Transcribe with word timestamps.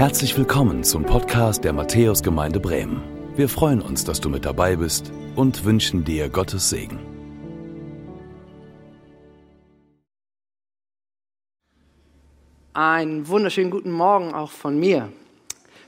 Herzlich 0.00 0.34
willkommen 0.38 0.82
zum 0.82 1.04
Podcast 1.04 1.62
der 1.62 1.74
Matthäusgemeinde 1.74 2.58
Bremen. 2.58 3.02
Wir 3.36 3.50
freuen 3.50 3.82
uns, 3.82 4.02
dass 4.02 4.18
du 4.18 4.30
mit 4.30 4.46
dabei 4.46 4.76
bist 4.76 5.12
und 5.36 5.66
wünschen 5.66 6.04
dir 6.04 6.30
Gottes 6.30 6.70
Segen. 6.70 6.98
Einen 12.72 13.28
wunderschönen 13.28 13.70
guten 13.70 13.90
Morgen 13.90 14.32
auch 14.32 14.52
von 14.52 14.80
mir. 14.80 15.12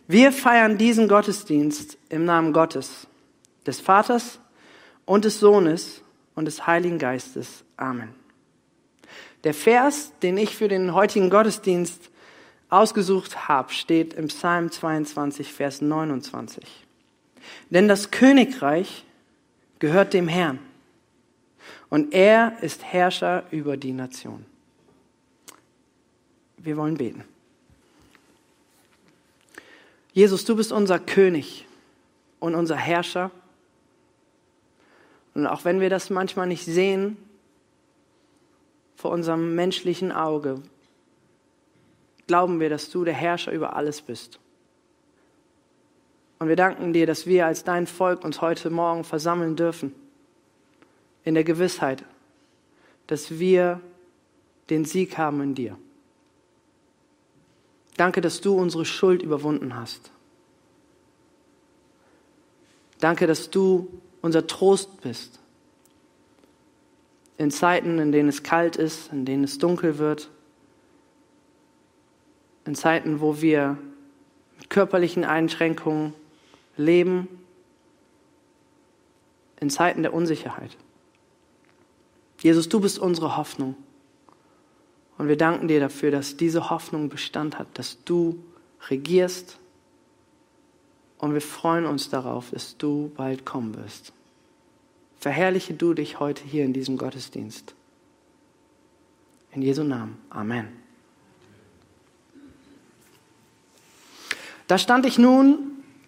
Wir 0.09 0.31
feiern 0.31 0.76
diesen 0.76 1.08
Gottesdienst 1.08 1.96
im 2.11 2.26
Namen 2.26 2.53
Gottes, 2.53 3.07
des 3.67 3.81
Vaters 3.81 4.40
und 5.07 5.25
des 5.25 5.40
Sohnes 5.40 6.03
und 6.35 6.44
des 6.44 6.67
Heiligen 6.67 6.99
Geistes. 6.99 7.64
Amen. 7.79 8.11
Der 9.44 9.54
Vers, 9.54 10.13
den 10.22 10.36
ich 10.36 10.54
für 10.54 10.68
den 10.68 10.93
heutigen 10.93 11.31
Gottesdienst 11.31 12.11
ausgesucht 12.72 13.49
habe, 13.49 13.72
steht 13.72 14.14
im 14.14 14.29
Psalm 14.29 14.71
22, 14.71 15.53
Vers 15.53 15.82
29. 15.82 16.64
Denn 17.71 17.89
das 17.89 18.11
Königreich 18.11 19.04
gehört 19.79 20.14
dem 20.14 20.29
Herrn 20.29 20.58
und 21.90 22.14
er 22.14 22.57
ist 22.62 22.82
Herrscher 22.82 23.45
über 23.50 23.76
die 23.76 23.93
Nation. 23.93 24.46
Wir 26.57 26.76
wollen 26.76 26.96
beten. 26.96 27.25
Jesus, 30.12 30.45
du 30.45 30.57
bist 30.57 30.73
unser 30.73 30.98
König 30.98 31.67
und 32.39 32.55
unser 32.55 32.77
Herrscher. 32.77 33.31
Und 35.34 35.47
auch 35.47 35.64
wenn 35.64 35.81
wir 35.81 35.91
das 35.91 36.11
manchmal 36.11 36.47
nicht 36.47 36.64
sehen 36.64 37.17
vor 38.97 39.11
unserem 39.11 39.55
menschlichen 39.55 40.12
Auge, 40.12 40.62
glauben 42.33 42.61
wir, 42.61 42.70
dass 42.70 42.89
du 42.89 43.05
der 43.05 43.12
Herrscher 43.12 43.53
über 43.53 43.77
alles 43.77 44.01
bist. 44.01 44.41
Und 46.39 46.48
wir 46.48 46.56
danken 46.56 46.95
dir, 46.95 47.06
dass 47.06 47.27
wir 47.27 47.45
als 47.45 47.62
dein 47.62 47.87
Volk 47.87 48.25
uns 48.25 48.41
heute 48.41 48.70
Morgen 48.70 49.05
versammeln 49.05 49.55
dürfen, 49.55 49.95
in 51.25 51.34
der 51.34 51.45
Gewissheit, 51.45 52.06
dass 53.06 53.39
wir 53.39 53.83
den 54.71 54.87
Sieg 54.87 55.19
haben 55.19 55.43
in 55.43 55.55
dir. 55.55 55.77
Danke, 57.98 58.23
dass 58.23 58.41
du 58.41 58.59
unsere 58.59 58.87
Schuld 58.87 59.23
überwunden 59.23 59.77
hast. 59.77 60.11
Danke, 62.99 63.27
dass 63.27 63.51
du 63.51 64.01
unser 64.23 64.47
Trost 64.47 65.03
bist. 65.03 65.39
In 67.37 67.51
Zeiten, 67.51 67.99
in 67.99 68.11
denen 68.11 68.31
es 68.31 68.43
kalt 68.43 68.77
ist, 68.77 69.12
in 69.12 69.27
denen 69.27 69.45
es 69.45 69.59
dunkel 69.59 69.99
wird, 69.99 70.31
in 72.65 72.75
Zeiten, 72.75 73.21
wo 73.21 73.41
wir 73.41 73.77
mit 74.59 74.71
körperlichen 74.71 75.25
Einschränkungen 75.25 76.15
leben, 76.77 77.29
in 79.61 79.71
Zeiten 79.71 80.03
der 80.03 80.13
Unsicherheit. 80.13 80.77
Jesus, 82.41 82.69
du 82.69 82.81
bist 82.81 82.99
unsere 82.99 83.37
Hoffnung. 83.37 83.77
Und 85.19 85.29
wir 85.29 85.37
danken 85.37 85.69
dir 85.69 85.79
dafür, 85.79 86.11
dass 86.11 86.37
diese 86.37 86.71
Hoffnung 86.71 87.09
Bestand 87.09 87.59
hat, 87.59 87.69
dass 87.75 88.03
du 88.05 88.43
regierst. 88.91 89.59
Und 91.19 91.35
wir 91.35 91.41
freuen 91.41 91.87
uns 91.87 92.11
darauf, 92.11 92.51
dass 92.51 92.77
du 92.77 93.13
bald 93.17 93.47
kommen 93.47 93.77
wirst. 93.77 94.13
Verherrliche 95.21 95.75
du 95.75 95.95
dich 95.95 96.19
heute 96.19 96.43
hier 96.43 96.65
in 96.65 96.73
diesem 96.73 96.97
Gottesdienst. 96.97 97.77
In 99.53 99.63
Jesu 99.63 99.85
Namen. 99.85 100.19
Amen. 100.31 100.81
Da 104.73 104.78
stand 104.78 105.05
ich 105.05 105.19
nun 105.19 105.59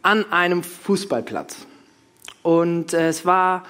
an 0.00 0.32
einem 0.32 0.62
Fußballplatz. 0.62 1.66
Und 2.42 2.94
äh, 2.94 3.08
es 3.08 3.26
war 3.26 3.64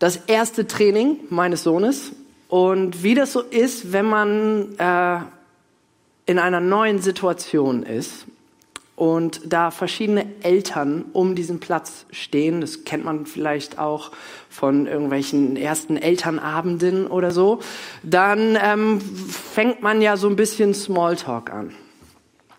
das 0.00 0.16
erste 0.26 0.66
Training 0.66 1.20
meines 1.30 1.62
Sohnes. 1.62 2.10
Und 2.48 3.04
wie 3.04 3.14
das 3.14 3.32
so 3.32 3.40
ist, 3.40 3.92
wenn 3.92 4.06
man 4.06 4.76
äh, 4.78 5.20
in 6.28 6.40
einer 6.40 6.58
neuen 6.58 6.98
Situation 7.00 7.84
ist 7.84 8.26
und 8.96 9.42
da 9.44 9.70
verschiedene 9.70 10.26
Eltern 10.42 11.04
um 11.12 11.36
diesen 11.36 11.60
Platz 11.60 12.06
stehen, 12.10 12.60
das 12.60 12.82
kennt 12.82 13.04
man 13.04 13.26
vielleicht 13.26 13.78
auch 13.78 14.10
von 14.50 14.88
irgendwelchen 14.88 15.56
ersten 15.56 15.96
Elternabenden 15.96 17.06
oder 17.06 17.30
so, 17.30 17.60
dann 18.02 18.58
ähm, 18.60 19.00
fängt 19.00 19.82
man 19.82 20.02
ja 20.02 20.16
so 20.16 20.28
ein 20.28 20.34
bisschen 20.34 20.74
Smalltalk 20.74 21.52
an. 21.52 21.76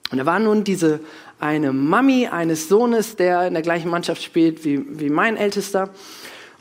Und 0.09 0.19
da 0.19 0.25
war 0.25 0.39
nun 0.39 0.63
diese 0.63 1.01
eine 1.39 1.73
Mami 1.73 2.27
eines 2.27 2.67
Sohnes, 2.67 3.15
der 3.15 3.47
in 3.47 3.53
der 3.53 3.63
gleichen 3.63 3.89
Mannschaft 3.89 4.23
spielt 4.23 4.65
wie, 4.65 4.99
wie 4.99 5.09
mein 5.09 5.37
Ältester. 5.37 5.89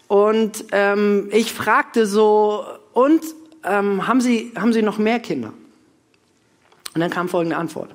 Und 0.09 0.64
ähm, 0.72 1.28
ich 1.32 1.53
fragte 1.53 2.06
so, 2.06 2.64
und 2.92 3.22
ähm, 3.64 4.06
haben, 4.06 4.20
Sie, 4.20 4.53
haben 4.56 4.72
Sie 4.72 4.82
noch 4.82 4.98
mehr 4.98 5.20
Kinder? 5.20 5.53
Und 6.94 7.00
dann 7.00 7.10
kam 7.10 7.28
folgende 7.28 7.56
Antwort. 7.56 7.94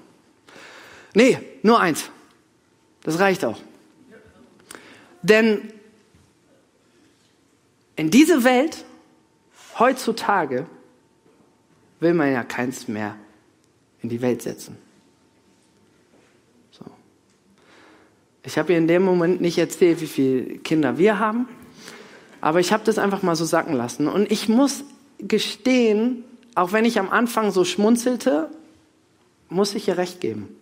Nee, 1.14 1.40
nur 1.64 1.80
eins. 1.80 2.10
Das 3.04 3.20
reicht 3.20 3.44
auch. 3.46 3.58
Denn 5.22 5.72
in 7.96 8.10
diese 8.12 8.44
Welt 8.44 8.86
heutzutage 9.78 10.66
will 12.00 12.14
man 12.14 12.32
ja 12.32 12.44
keins 12.44 12.88
mehr 12.88 13.16
in 14.02 14.10
die 14.10 14.22
Welt 14.22 14.42
setzen. 14.42 14.78
Ich 18.44 18.58
habe 18.58 18.74
ihr 18.74 18.78
in 18.78 18.88
dem 18.88 19.04
Moment 19.04 19.42
nicht 19.42 19.58
erzählt, 19.58 20.02
wie 20.02 20.08
viele 20.08 20.58
Kinder 20.60 20.98
wir 20.98 21.20
haben, 21.20 21.48
aber 22.40 22.60
ich 22.60 22.74
habe 22.74 22.84
das 22.84 22.98
einfach 22.98 23.22
mal 23.22 23.36
so 23.36 23.46
sacken 23.46 23.74
lassen. 23.76 24.08
Und 24.08 24.32
ich 24.32 24.50
muss 24.50 24.84
gestehen, 25.20 26.24
auch 26.56 26.72
wenn 26.72 26.86
ich 26.86 27.00
am 27.00 27.10
Anfang 27.10 27.52
so 27.52 27.64
schmunzelte, 27.64 28.50
muss 29.50 29.76
ich 29.76 29.88
ihr 29.88 29.98
recht 29.98 30.22
geben. 30.22 30.56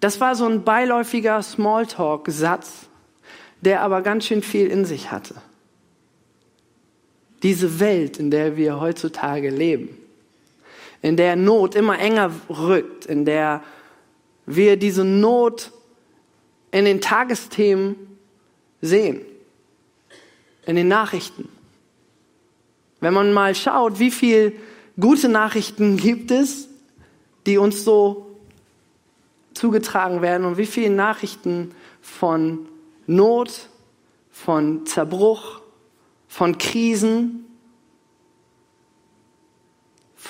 Das 0.00 0.20
war 0.20 0.34
so 0.34 0.46
ein 0.46 0.64
beiläufiger 0.64 1.40
Smalltalk-Satz, 1.42 2.88
der 3.60 3.82
aber 3.82 4.02
ganz 4.02 4.26
schön 4.26 4.42
viel 4.42 4.66
in 4.66 4.84
sich 4.84 5.10
hatte. 5.10 5.36
Diese 7.42 7.78
Welt, 7.78 8.18
in 8.18 8.30
der 8.30 8.56
wir 8.56 8.80
heutzutage 8.80 9.50
leben, 9.50 9.96
in 11.02 11.16
der 11.16 11.36
Not 11.36 11.74
immer 11.74 11.98
enger 11.98 12.32
rückt, 12.50 13.06
in 13.06 13.24
der 13.24 13.62
wir 14.46 14.76
diese 14.76 15.04
Not 15.04 15.72
in 16.70 16.84
den 16.84 17.00
Tagesthemen 17.00 17.96
sehen, 18.80 19.20
in 20.66 20.76
den 20.76 20.88
Nachrichten. 20.88 21.48
Wenn 23.00 23.14
man 23.14 23.32
mal 23.32 23.54
schaut, 23.54 23.98
wie 23.98 24.10
viel 24.10 24.58
gute 24.98 25.28
Nachrichten 25.28 25.96
gibt 25.96 26.30
es, 26.30 26.68
die 27.46 27.58
uns 27.58 27.84
so 27.84 28.34
zugetragen 29.54 30.22
werden 30.22 30.46
und 30.46 30.56
wie 30.58 30.66
viele 30.66 30.90
Nachrichten 30.90 31.74
von 32.00 32.66
Not, 33.06 33.68
von 34.30 34.86
Zerbruch, 34.86 35.60
von 36.28 36.58
Krisen, 36.58 37.43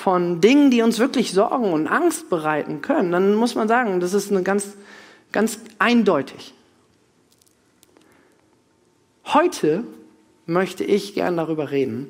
von 0.04 0.42
Dingen, 0.42 0.70
die 0.70 0.82
uns 0.82 0.98
wirklich 0.98 1.32
Sorgen 1.32 1.72
und 1.72 1.87
Angst 1.87 2.28
bereiten 2.28 2.82
können, 2.82 3.10
dann 3.10 3.34
muss 3.34 3.54
man 3.54 3.69
sagen, 3.69 4.00
das 4.00 4.12
ist 4.12 4.31
eine 4.31 4.42
ganz, 4.42 4.75
ganz 5.32 5.59
eindeutig. 5.78 6.53
Heute 9.25 9.84
möchte 10.44 10.84
ich 10.84 11.15
gern 11.15 11.38
darüber 11.38 11.70
reden, 11.70 12.09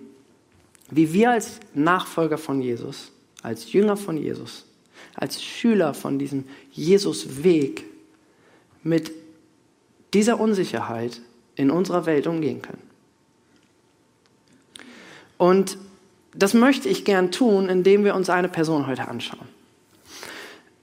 wie 0.91 1.13
wir 1.13 1.31
als 1.31 1.61
Nachfolger 1.73 2.37
von 2.37 2.61
Jesus, 2.61 3.13
als 3.43 3.73
Jünger 3.73 3.97
von 3.97 4.17
Jesus, 4.17 4.65
als 5.15 5.41
Schüler 5.41 5.95
von 5.95 6.19
diesem 6.19 6.47
Jesus-Weg 6.73 7.85
mit 8.83 9.13
dieser 10.15 10.41
Unsicherheit 10.41 11.21
in 11.55 11.71
unserer 11.71 12.07
Welt 12.07 12.27
umgehen 12.27 12.61
können. 12.61 12.83
Und 15.39 15.79
das 16.35 16.55
möchte 16.55 16.89
ich 16.89 17.05
gern 17.05 17.31
tun, 17.31 17.69
indem 17.69 18.05
wir 18.05 18.15
uns 18.15 18.31
eine 18.31 18.49
Person 18.49 18.87
heute 18.87 19.09
anschauen. 19.09 19.49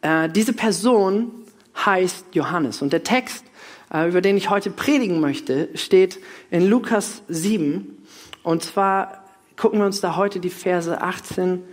Äh, 0.01 0.29
diese 0.29 0.53
Person 0.53 1.31
heißt 1.75 2.27
Johannes 2.33 2.81
und 2.81 2.93
der 2.93 3.03
Text, 3.03 3.45
äh, 3.93 4.07
über 4.07 4.21
den 4.21 4.37
ich 4.37 4.49
heute 4.49 4.71
predigen 4.71 5.19
möchte, 5.19 5.69
steht 5.75 6.19
in 6.49 6.67
Lukas 6.67 7.23
7 7.27 7.97
und 8.43 8.63
zwar 8.63 9.25
gucken 9.57 9.79
wir 9.79 9.85
uns 9.85 10.01
da 10.01 10.15
heute 10.15 10.39
die 10.39 10.49
Verse 10.49 11.01
18 11.01 11.63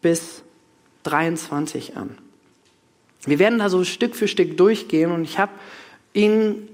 bis 0.00 0.42
23 1.02 1.96
an. 1.96 2.18
Wir 3.24 3.38
werden 3.38 3.58
da 3.58 3.68
so 3.68 3.82
Stück 3.82 4.14
für 4.14 4.28
Stück 4.28 4.56
durchgehen 4.56 5.10
und 5.10 5.24
ich 5.24 5.38
habe 5.38 5.52
Ihnen 6.12 6.68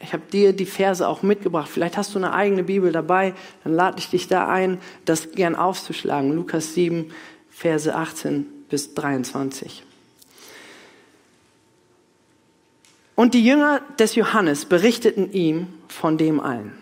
ich 0.00 0.12
habe 0.12 0.22
dir 0.30 0.52
die 0.52 0.66
Verse 0.66 1.06
auch 1.06 1.22
mitgebracht. 1.22 1.68
Vielleicht 1.68 1.96
hast 1.96 2.14
du 2.14 2.18
eine 2.18 2.32
eigene 2.32 2.62
Bibel 2.62 2.92
dabei. 2.92 3.34
Dann 3.64 3.74
lade 3.74 3.98
ich 3.98 4.10
dich 4.10 4.28
da 4.28 4.48
ein, 4.48 4.78
das 5.04 5.32
gern 5.32 5.56
aufzuschlagen. 5.56 6.32
Lukas 6.32 6.74
7, 6.74 7.10
Verse 7.50 7.92
18 7.92 8.46
bis 8.68 8.94
23. 8.94 9.82
Und 13.16 13.34
die 13.34 13.44
Jünger 13.44 13.80
des 13.98 14.14
Johannes 14.14 14.66
berichteten 14.66 15.32
ihm 15.32 15.66
von 15.88 16.18
dem 16.18 16.38
allen. 16.38 16.72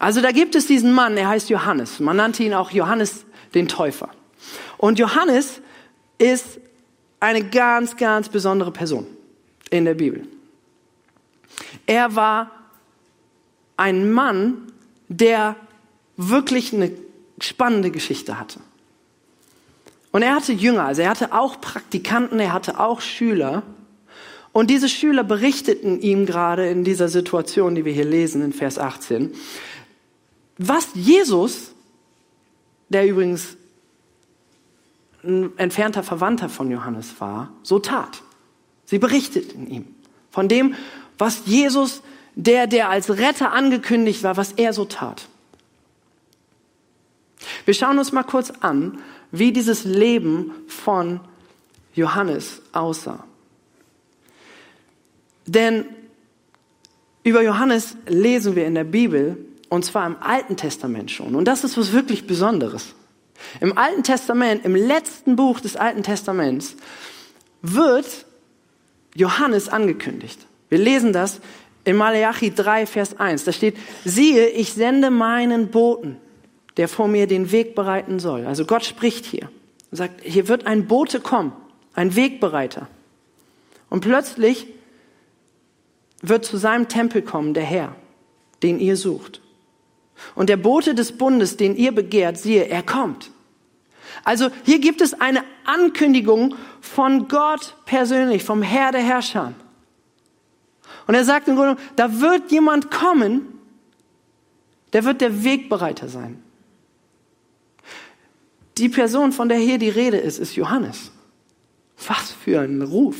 Also 0.00 0.20
da 0.20 0.32
gibt 0.32 0.56
es 0.56 0.66
diesen 0.66 0.92
Mann, 0.92 1.16
er 1.16 1.28
heißt 1.28 1.48
Johannes. 1.48 2.00
Man 2.00 2.16
nannte 2.16 2.42
ihn 2.42 2.54
auch 2.54 2.72
Johannes 2.72 3.24
den 3.54 3.68
Täufer. 3.68 4.08
Und 4.76 4.98
Johannes 4.98 5.60
ist 6.18 6.58
eine 7.20 7.44
ganz, 7.44 7.96
ganz 7.96 8.28
besondere 8.28 8.72
Person 8.72 9.06
in 9.70 9.84
der 9.84 9.94
Bibel. 9.94 10.26
Er 11.86 12.14
war 12.16 12.50
ein 13.76 14.12
Mann, 14.12 14.72
der 15.08 15.56
wirklich 16.16 16.72
eine 16.72 16.92
spannende 17.40 17.90
Geschichte 17.90 18.38
hatte. 18.38 18.60
Und 20.12 20.22
er 20.22 20.34
hatte 20.34 20.52
Jünger, 20.52 20.84
also 20.84 21.02
er 21.02 21.10
hatte 21.10 21.32
auch 21.32 21.60
Praktikanten, 21.60 22.38
er 22.38 22.52
hatte 22.52 22.78
auch 22.78 23.00
Schüler. 23.00 23.62
Und 24.52 24.68
diese 24.68 24.88
Schüler 24.88 25.24
berichteten 25.24 26.00
ihm 26.00 26.26
gerade 26.26 26.68
in 26.68 26.84
dieser 26.84 27.08
Situation, 27.08 27.74
die 27.74 27.84
wir 27.84 27.92
hier 27.92 28.04
lesen 28.04 28.42
in 28.42 28.52
Vers 28.52 28.78
18, 28.78 29.32
was 30.58 30.88
Jesus, 30.94 31.72
der 32.90 33.08
übrigens 33.08 33.56
ein 35.24 35.56
entfernter 35.56 36.02
Verwandter 36.02 36.50
von 36.50 36.70
Johannes 36.70 37.20
war, 37.20 37.50
so 37.62 37.78
tat. 37.78 38.22
Sie 38.84 38.98
berichteten 38.98 39.66
ihm 39.66 39.86
von 40.30 40.48
dem, 40.48 40.74
was 41.18 41.42
Jesus, 41.46 42.02
der, 42.34 42.66
der 42.66 42.88
als 42.88 43.10
Retter 43.10 43.52
angekündigt 43.52 44.22
war, 44.22 44.36
was 44.36 44.52
er 44.52 44.72
so 44.72 44.84
tat. 44.84 45.28
Wir 47.64 47.74
schauen 47.74 47.98
uns 47.98 48.12
mal 48.12 48.22
kurz 48.22 48.50
an, 48.60 48.98
wie 49.30 49.52
dieses 49.52 49.84
Leben 49.84 50.52
von 50.68 51.20
Johannes 51.94 52.62
aussah. 52.72 53.24
Denn 55.46 55.86
über 57.24 57.42
Johannes 57.42 57.96
lesen 58.06 58.56
wir 58.56 58.66
in 58.66 58.74
der 58.74 58.84
Bibel, 58.84 59.44
und 59.68 59.84
zwar 59.84 60.06
im 60.06 60.16
Alten 60.20 60.56
Testament 60.56 61.10
schon. 61.10 61.34
Und 61.34 61.46
das 61.46 61.64
ist 61.64 61.78
was 61.78 61.92
wirklich 61.92 62.26
Besonderes. 62.26 62.94
Im 63.60 63.76
Alten 63.76 64.02
Testament, 64.02 64.64
im 64.64 64.76
letzten 64.76 65.36
Buch 65.36 65.60
des 65.60 65.76
Alten 65.76 66.02
Testaments, 66.02 66.76
wird 67.62 68.26
Johannes 69.14 69.68
angekündigt. 69.68 70.46
Wir 70.72 70.78
lesen 70.78 71.12
das 71.12 71.42
in 71.84 71.96
Malachi 71.96 72.50
3, 72.50 72.86
Vers 72.86 73.20
1. 73.20 73.44
Da 73.44 73.52
steht, 73.52 73.76
siehe, 74.06 74.48
ich 74.48 74.72
sende 74.72 75.10
meinen 75.10 75.68
Boten, 75.68 76.16
der 76.78 76.88
vor 76.88 77.08
mir 77.08 77.26
den 77.26 77.52
Weg 77.52 77.74
bereiten 77.74 78.18
soll. 78.18 78.46
Also 78.46 78.64
Gott 78.64 78.82
spricht 78.82 79.26
hier 79.26 79.50
und 79.90 79.98
sagt, 79.98 80.22
hier 80.22 80.48
wird 80.48 80.66
ein 80.66 80.86
Bote 80.86 81.20
kommen, 81.20 81.52
ein 81.92 82.16
Wegbereiter. 82.16 82.88
Und 83.90 84.00
plötzlich 84.00 84.66
wird 86.22 86.46
zu 86.46 86.56
seinem 86.56 86.88
Tempel 86.88 87.20
kommen 87.20 87.52
der 87.52 87.64
Herr, 87.64 87.94
den 88.62 88.80
ihr 88.80 88.96
sucht. 88.96 89.42
Und 90.34 90.48
der 90.48 90.56
Bote 90.56 90.94
des 90.94 91.12
Bundes, 91.18 91.58
den 91.58 91.76
ihr 91.76 91.92
begehrt, 91.92 92.38
siehe, 92.38 92.64
er 92.64 92.82
kommt. 92.82 93.30
Also 94.24 94.48
hier 94.64 94.78
gibt 94.78 95.02
es 95.02 95.12
eine 95.12 95.44
Ankündigung 95.66 96.54
von 96.80 97.28
Gott 97.28 97.76
persönlich, 97.84 98.42
vom 98.42 98.62
Herr 98.62 98.90
der 98.90 99.02
Herrscher. 99.02 99.52
Und 101.06 101.14
er 101.14 101.24
sagt 101.24 101.48
im 101.48 101.56
Grunde, 101.56 101.80
da 101.96 102.20
wird 102.20 102.50
jemand 102.50 102.90
kommen, 102.90 103.46
der 104.92 105.04
wird 105.04 105.20
der 105.20 105.44
Wegbereiter 105.44 106.08
sein. 106.08 106.42
Die 108.78 108.88
Person, 108.88 109.32
von 109.32 109.48
der 109.48 109.58
hier 109.58 109.78
die 109.78 109.88
Rede 109.88 110.16
ist, 110.16 110.38
ist 110.38 110.54
Johannes. 110.54 111.10
Was 112.06 112.30
für 112.30 112.60
ein 112.60 112.82
Ruf, 112.82 113.16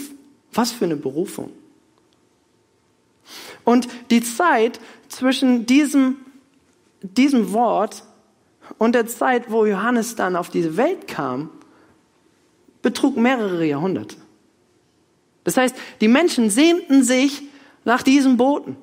was 0.52 0.72
für 0.72 0.86
eine 0.86 0.96
Berufung. 0.96 1.50
Und 3.64 3.88
die 4.10 4.22
Zeit 4.22 4.80
zwischen 5.08 5.66
diesem 5.66 6.16
diesem 7.02 7.52
Wort 7.52 8.04
und 8.78 8.94
der 8.94 9.06
Zeit, 9.06 9.50
wo 9.50 9.66
Johannes 9.66 10.14
dann 10.14 10.36
auf 10.36 10.48
diese 10.48 10.76
Welt 10.76 11.08
kam, 11.08 11.50
betrug 12.80 13.16
mehrere 13.16 13.64
Jahrhunderte. 13.64 14.16
Das 15.44 15.56
heißt, 15.56 15.74
die 16.00 16.08
Menschen 16.08 16.50
sehnten 16.50 17.02
sich 17.02 17.42
nach 17.84 18.02
diesem 18.02 18.36
Boten. 18.36 18.76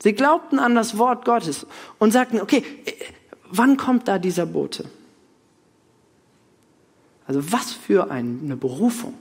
Sie 0.00 0.12
glaubten 0.12 0.58
an 0.58 0.74
das 0.74 0.98
Wort 0.98 1.24
Gottes 1.24 1.66
und 1.98 2.12
sagten, 2.12 2.40
okay, 2.40 2.62
wann 3.50 3.76
kommt 3.76 4.08
da 4.08 4.18
dieser 4.18 4.46
Bote? 4.46 4.84
Also 7.26 7.52
was 7.52 7.72
für 7.72 8.10
eine 8.10 8.56
Berufung. 8.56 9.14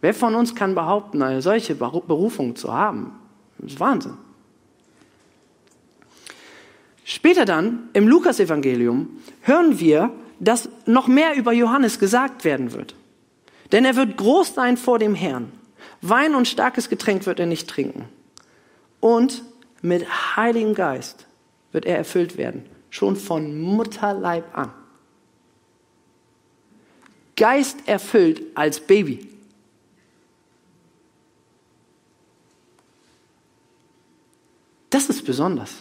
Wer 0.00 0.14
von 0.14 0.34
uns 0.34 0.54
kann 0.54 0.74
behaupten, 0.74 1.22
eine 1.22 1.42
solche 1.42 1.74
Berufung 1.74 2.56
zu 2.56 2.72
haben? 2.72 3.12
Das 3.58 3.72
ist 3.72 3.80
Wahnsinn. 3.80 4.14
Später 7.04 7.44
dann, 7.44 7.90
im 7.92 8.08
Lukasevangelium, 8.08 9.10
hören 9.42 9.78
wir, 9.80 10.10
dass 10.40 10.68
noch 10.86 11.08
mehr 11.08 11.36
über 11.36 11.52
Johannes 11.52 11.98
gesagt 11.98 12.44
werden 12.44 12.72
wird. 12.72 12.94
Denn 13.70 13.84
er 13.84 13.96
wird 13.96 14.16
groß 14.16 14.54
sein 14.54 14.76
vor 14.76 14.98
dem 14.98 15.14
Herrn. 15.14 15.52
Wein 16.02 16.34
und 16.34 16.48
starkes 16.48 16.88
Getränk 16.88 17.26
wird 17.26 17.38
er 17.38 17.46
nicht 17.46 17.68
trinken. 17.70 18.08
Und 19.00 19.42
mit 19.80 20.36
Heiligem 20.36 20.74
Geist 20.74 21.26
wird 21.70 21.86
er 21.86 21.96
erfüllt 21.96 22.36
werden. 22.36 22.66
Schon 22.90 23.16
von 23.16 23.60
Mutterleib 23.60 24.56
an. 24.56 24.72
Geist 27.36 27.88
erfüllt 27.88 28.42
als 28.54 28.80
Baby. 28.80 29.28
Das 34.90 35.08
ist 35.08 35.24
besonders. 35.24 35.72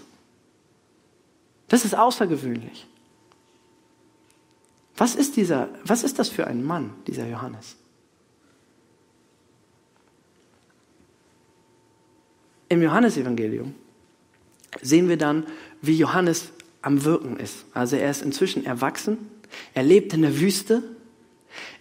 Das 1.67 1.83
ist 1.83 1.95
außergewöhnlich. 1.95 2.87
Was 4.95 5.15
ist 5.15 5.35
dieser, 5.35 5.69
was 5.83 6.03
ist 6.03 6.19
das 6.19 6.29
für 6.29 6.47
ein 6.47 6.63
Mann, 6.63 6.93
dieser 7.07 7.27
Johannes? 7.27 7.75
Im 12.71 12.81
Johannesevangelium 12.81 13.75
sehen 14.81 15.09
wir 15.09 15.17
dann, 15.17 15.45
wie 15.81 15.97
Johannes 15.97 16.53
am 16.81 17.03
Wirken 17.03 17.35
ist. 17.35 17.65
Also 17.73 17.97
er 17.97 18.09
ist 18.09 18.21
inzwischen 18.21 18.65
erwachsen, 18.65 19.17
er 19.73 19.83
lebt 19.83 20.13
in 20.13 20.21
der 20.21 20.39
Wüste, 20.39 20.81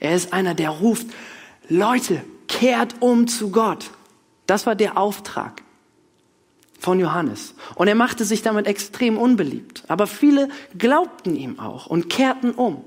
er 0.00 0.16
ist 0.16 0.32
einer, 0.32 0.54
der 0.54 0.70
ruft, 0.70 1.06
Leute, 1.68 2.24
kehrt 2.48 2.96
um 2.98 3.28
zu 3.28 3.52
Gott. 3.52 3.92
Das 4.46 4.66
war 4.66 4.74
der 4.74 4.98
Auftrag 4.98 5.62
von 6.80 6.98
Johannes. 6.98 7.54
Und 7.76 7.86
er 7.86 7.94
machte 7.94 8.24
sich 8.24 8.42
damit 8.42 8.66
extrem 8.66 9.16
unbeliebt. 9.16 9.84
Aber 9.86 10.08
viele 10.08 10.48
glaubten 10.76 11.36
ihm 11.36 11.60
auch 11.60 11.86
und 11.86 12.10
kehrten 12.10 12.50
um. 12.50 12.82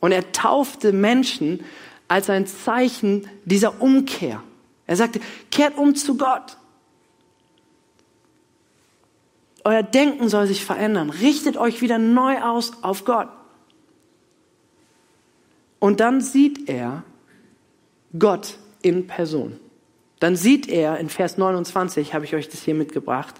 Und 0.00 0.12
er 0.12 0.32
taufte 0.32 0.92
Menschen 0.92 1.64
als 2.08 2.28
ein 2.28 2.46
Zeichen 2.46 3.26
dieser 3.46 3.80
Umkehr. 3.80 4.42
Er 4.86 4.96
sagte, 4.96 5.20
kehrt 5.50 5.78
um 5.78 5.94
zu 5.94 6.18
Gott. 6.18 6.58
Euer 9.64 9.82
Denken 9.82 10.28
soll 10.28 10.46
sich 10.46 10.64
verändern. 10.64 11.10
Richtet 11.10 11.56
euch 11.56 11.82
wieder 11.82 11.98
neu 11.98 12.40
aus 12.40 12.82
auf 12.82 13.04
Gott. 13.04 13.28
Und 15.78 16.00
dann 16.00 16.20
sieht 16.20 16.68
er 16.68 17.04
Gott 18.18 18.58
in 18.82 19.06
Person 19.06 19.58
dann 20.20 20.36
sieht 20.36 20.68
er 20.68 20.98
in 20.98 21.08
Vers 21.08 21.38
29, 21.38 22.14
habe 22.14 22.24
ich 22.26 22.34
euch 22.34 22.48
das 22.48 22.62
hier 22.62 22.74
mitgebracht, 22.74 23.34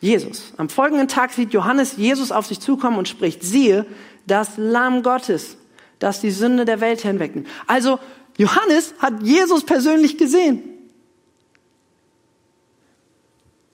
Jesus. 0.00 0.52
Am 0.58 0.68
folgenden 0.68 1.08
Tag 1.08 1.32
sieht 1.32 1.52
Johannes 1.52 1.96
Jesus 1.96 2.32
auf 2.32 2.46
sich 2.46 2.60
zukommen 2.60 2.98
und 2.98 3.08
spricht, 3.08 3.42
siehe, 3.42 3.86
das 4.26 4.50
Lamm 4.56 5.02
Gottes, 5.02 5.56
das 5.98 6.20
die 6.20 6.30
Sünde 6.30 6.64
der 6.64 6.80
Welt 6.80 7.00
hinwegnimmt. 7.00 7.48
Also 7.66 7.98
Johannes 8.36 8.94
hat 8.98 9.22
Jesus 9.22 9.64
persönlich 9.64 10.18
gesehen. 10.18 10.62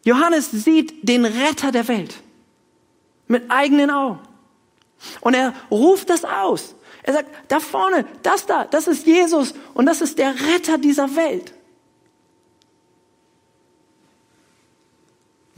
Johannes 0.09 0.50
sieht 0.50 1.09
den 1.09 1.25
Retter 1.25 1.71
der 1.71 1.87
Welt 1.88 2.15
mit 3.27 3.50
eigenen 3.50 3.91
Augen. 3.91 4.21
Und 5.21 5.35
er 5.35 5.55
ruft 5.71 6.11
das 6.11 6.25
aus. 6.25 6.75
Er 7.03 7.12
sagt, 7.12 7.31
da 7.49 7.61
vorne, 7.61 8.05
das 8.23 8.47
da, 8.47 8.65
das 8.65 8.88
ist 8.88 9.07
Jesus 9.07 9.55
und 9.75 9.87
das 9.87 10.00
ist 10.00 10.19
der 10.19 10.35
Retter 10.35 10.79
dieser 10.79 11.15
Welt. 11.15 11.53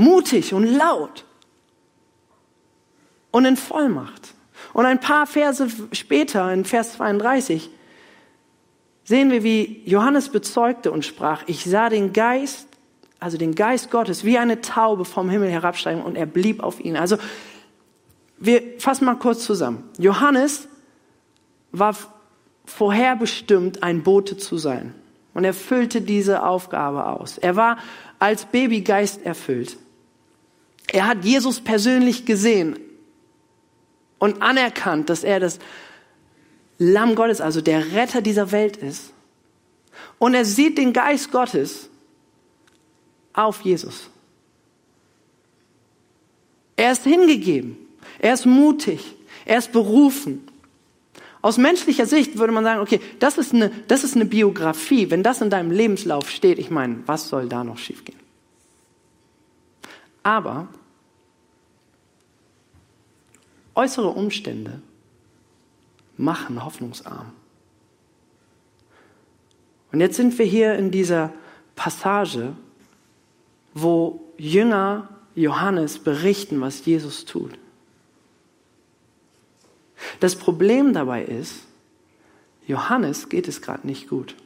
mutig 0.01 0.55
und 0.55 0.65
laut 0.65 1.25
und 3.31 3.45
in 3.45 3.57
Vollmacht. 3.57 4.35
Und 4.73 4.87
ein 4.87 4.99
paar 4.99 5.27
Verse 5.27 5.69
später, 5.93 6.53
in 6.53 6.65
Vers 6.65 6.95
32, 6.95 7.71
sehen 9.05 9.31
wir, 9.31 9.45
wie 9.45 9.83
Johannes 9.85 10.31
bezeugte 10.31 10.91
und 10.91 11.05
sprach, 11.05 11.43
ich 11.47 11.65
sah 11.65 11.89
den 11.89 12.13
Geist, 12.13 12.67
also 13.21 13.37
den 13.37 13.55
Geist 13.55 13.91
Gottes, 13.91 14.25
wie 14.25 14.39
eine 14.39 14.63
Taube 14.63 15.05
vom 15.05 15.29
Himmel 15.29 15.51
herabsteigen 15.51 16.03
und 16.03 16.17
er 16.17 16.27
blieb 16.27 16.63
auf 16.63 16.81
ihn. 16.81 16.97
Also 16.97 17.19
wir 18.39 18.63
fassen 18.79 19.05
mal 19.05 19.17
kurz 19.17 19.45
zusammen. 19.45 19.85
Johannes 19.99 20.67
war 21.73 21.95
vorherbestimmt, 22.65 23.83
ein 23.83 24.03
Bote 24.03 24.37
zu 24.37 24.59
sein. 24.59 24.95
und 25.33 25.45
er 25.45 25.55
füllte 25.55 26.01
diese 26.01 26.43
Aufgabe 26.43 27.07
aus. 27.07 27.39
Er 27.39 27.55
war 27.55 27.79
als 28.19 28.47
Baby 28.47 28.81
geisterfüllt. 28.81 29.77
Er 30.89 31.07
hat 31.07 31.25
Jesus 31.25 31.61
persönlich 31.61 32.27
gesehen 32.27 32.77
und 34.19 34.43
anerkannt, 34.43 35.09
dass 35.09 35.23
er 35.23 35.39
das 35.39 35.61
Lamm 36.79 37.15
Gottes, 37.15 37.41
also 37.41 37.61
der 37.61 37.93
Retter 37.93 38.23
dieser 38.23 38.51
Welt 38.51 38.77
ist. 38.79 39.13
Und 40.19 40.35
er 40.35 40.45
sieht 40.45 40.79
den 40.79 40.93
Geist 40.93 41.31
Gottes 41.31 41.90
auf 43.33 43.61
Jesus. 43.63 44.11
Er 46.77 46.93
ist 46.93 47.05
hingegeben. 47.05 47.77
Er 48.19 48.35
ist 48.35 48.47
mutig. 48.47 49.15
Er 49.45 49.59
ist 49.59 49.73
berufen. 49.73 50.47
Aus 51.43 51.57
menschlicher 51.57 52.07
Sicht 52.07 52.39
würde 52.39 52.53
man 52.53 52.65
sagen, 52.65 52.81
okay, 52.81 53.01
das 53.19 53.39
ist 53.39 53.55
eine, 53.55 53.71
das 53.89 54.05
ist 54.05 54.15
eine 54.15 54.27
Biografie. 54.27 55.11
Wenn 55.11 55.23
das 55.23 55.41
in 55.41 55.51
deinem 55.51 55.71
Lebenslauf 55.71 56.31
steht, 56.31 56.59
ich 56.59 56.71
meine, 56.71 57.03
was 57.07 57.29
soll 57.29 57.49
da 57.49 57.65
noch 57.65 57.79
schiefgehen? 57.79 58.19
Aber 60.23 60.69
äußere 63.75 64.09
Umstände 64.09 64.83
machen 66.19 66.63
hoffnungsarm. 66.63 67.33
Und 69.93 70.01
jetzt 70.01 70.17
sind 70.17 70.39
wir 70.39 70.45
hier 70.45 70.75
in 70.75 70.91
dieser 70.91 71.33
Passage, 71.75 72.53
wo 73.75 74.33
Jünger 74.37 75.09
Johannes 75.35 75.99
berichten, 75.99 76.61
was 76.61 76.85
Jesus 76.85 77.25
tut. 77.25 77.59
Das 80.19 80.37
Problem 80.37 80.93
dabei 80.93 81.25
ist, 81.25 81.67
Johannes 82.67 83.29
geht 83.29 83.49
es 83.49 83.63
gerade 83.63 83.87
nicht 83.87 84.09
gut. 84.09 84.37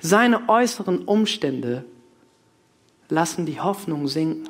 Seine 0.00 0.48
äußeren 0.48 1.04
Umstände 1.04 1.84
lassen 3.08 3.46
die 3.46 3.60
Hoffnung 3.60 4.08
sinken. 4.08 4.48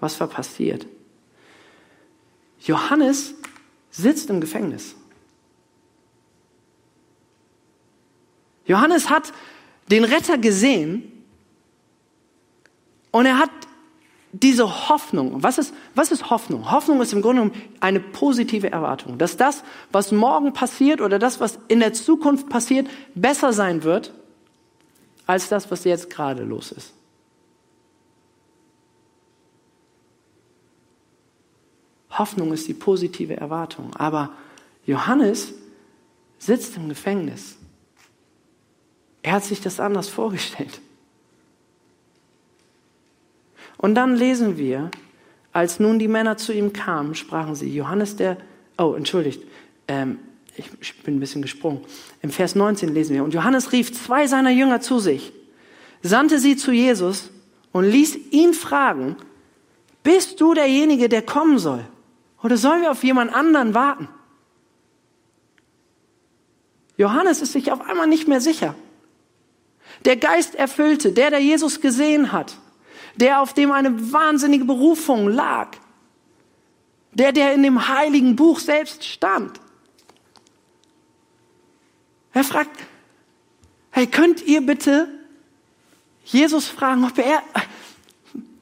Was 0.00 0.18
war 0.20 0.28
passiert? 0.28 0.86
Johannes 2.60 3.34
sitzt 3.90 4.30
im 4.30 4.40
Gefängnis. 4.40 4.94
Johannes 8.66 9.08
hat 9.08 9.32
den 9.90 10.04
Retter 10.04 10.38
gesehen 10.38 11.17
und 13.10 13.26
er 13.26 13.38
hat 13.38 13.50
diese 14.32 14.88
Hoffnung, 14.88 15.42
was 15.42 15.56
ist, 15.56 15.74
was 15.94 16.12
ist 16.12 16.28
Hoffnung? 16.30 16.70
Hoffnung 16.70 17.00
ist 17.00 17.12
im 17.12 17.22
Grunde 17.22 17.42
genommen 17.42 17.62
eine 17.80 18.00
positive 18.00 18.70
Erwartung, 18.70 19.16
dass 19.16 19.36
das, 19.36 19.64
was 19.90 20.12
morgen 20.12 20.52
passiert 20.52 21.00
oder 21.00 21.18
das, 21.18 21.40
was 21.40 21.58
in 21.68 21.80
der 21.80 21.94
Zukunft 21.94 22.48
passiert, 22.48 22.88
besser 23.14 23.52
sein 23.52 23.84
wird, 23.84 24.12
als 25.26 25.48
das, 25.48 25.70
was 25.70 25.84
jetzt 25.84 26.10
gerade 26.10 26.44
los 26.44 26.72
ist. 26.72 26.92
Hoffnung 32.10 32.52
ist 32.52 32.66
die 32.68 32.74
positive 32.74 33.36
Erwartung. 33.36 33.94
Aber 33.94 34.30
Johannes 34.84 35.54
sitzt 36.38 36.76
im 36.76 36.88
Gefängnis. 36.88 37.56
Er 39.22 39.32
hat 39.32 39.44
sich 39.44 39.60
das 39.60 39.80
anders 39.80 40.08
vorgestellt. 40.08 40.80
Und 43.78 43.94
dann 43.94 44.14
lesen 44.14 44.58
wir, 44.58 44.90
als 45.52 45.80
nun 45.80 45.98
die 45.98 46.08
Männer 46.08 46.36
zu 46.36 46.52
ihm 46.52 46.72
kamen, 46.72 47.14
sprachen 47.14 47.54
sie, 47.54 47.74
Johannes 47.74 48.16
der, 48.16 48.36
oh, 48.76 48.94
entschuldigt, 48.94 49.42
ähm, 49.86 50.18
ich 50.80 51.02
bin 51.02 51.16
ein 51.16 51.20
bisschen 51.20 51.42
gesprungen. 51.42 51.80
Im 52.20 52.30
Vers 52.30 52.54
19 52.54 52.92
lesen 52.92 53.14
wir, 53.14 53.24
und 53.24 53.32
Johannes 53.32 53.72
rief 53.72 53.92
zwei 53.92 54.26
seiner 54.26 54.50
Jünger 54.50 54.80
zu 54.80 54.98
sich, 54.98 55.32
sandte 56.02 56.38
sie 56.38 56.56
zu 56.56 56.72
Jesus 56.72 57.30
und 57.72 57.84
ließ 57.84 58.18
ihn 58.32 58.54
fragen, 58.54 59.16
bist 60.02 60.40
du 60.40 60.54
derjenige, 60.54 61.08
der 61.08 61.22
kommen 61.22 61.58
soll? 61.58 61.84
Oder 62.42 62.56
sollen 62.56 62.82
wir 62.82 62.90
auf 62.90 63.04
jemand 63.04 63.34
anderen 63.34 63.74
warten? 63.74 64.08
Johannes 66.96 67.40
ist 67.40 67.52
sich 67.52 67.70
auf 67.70 67.80
einmal 67.80 68.06
nicht 68.06 68.26
mehr 68.26 68.40
sicher. 68.40 68.74
Der 70.04 70.16
Geist 70.16 70.54
erfüllte, 70.54 71.12
der, 71.12 71.30
der 71.30 71.40
Jesus 71.40 71.80
gesehen 71.80 72.32
hat, 72.32 72.56
der, 73.18 73.42
auf 73.42 73.52
dem 73.52 73.72
eine 73.72 74.12
wahnsinnige 74.12 74.64
Berufung 74.64 75.28
lag, 75.28 75.76
der, 77.12 77.32
der 77.32 77.52
in 77.52 77.64
dem 77.64 77.88
heiligen 77.88 78.36
Buch 78.36 78.60
selbst 78.60 79.04
stand. 79.04 79.60
Er 82.32 82.44
fragt, 82.44 82.70
hey, 83.90 84.06
könnt 84.06 84.42
ihr 84.42 84.60
bitte 84.60 85.08
Jesus 86.24 86.68
fragen, 86.68 87.04
ob 87.04 87.18
er, 87.18 87.42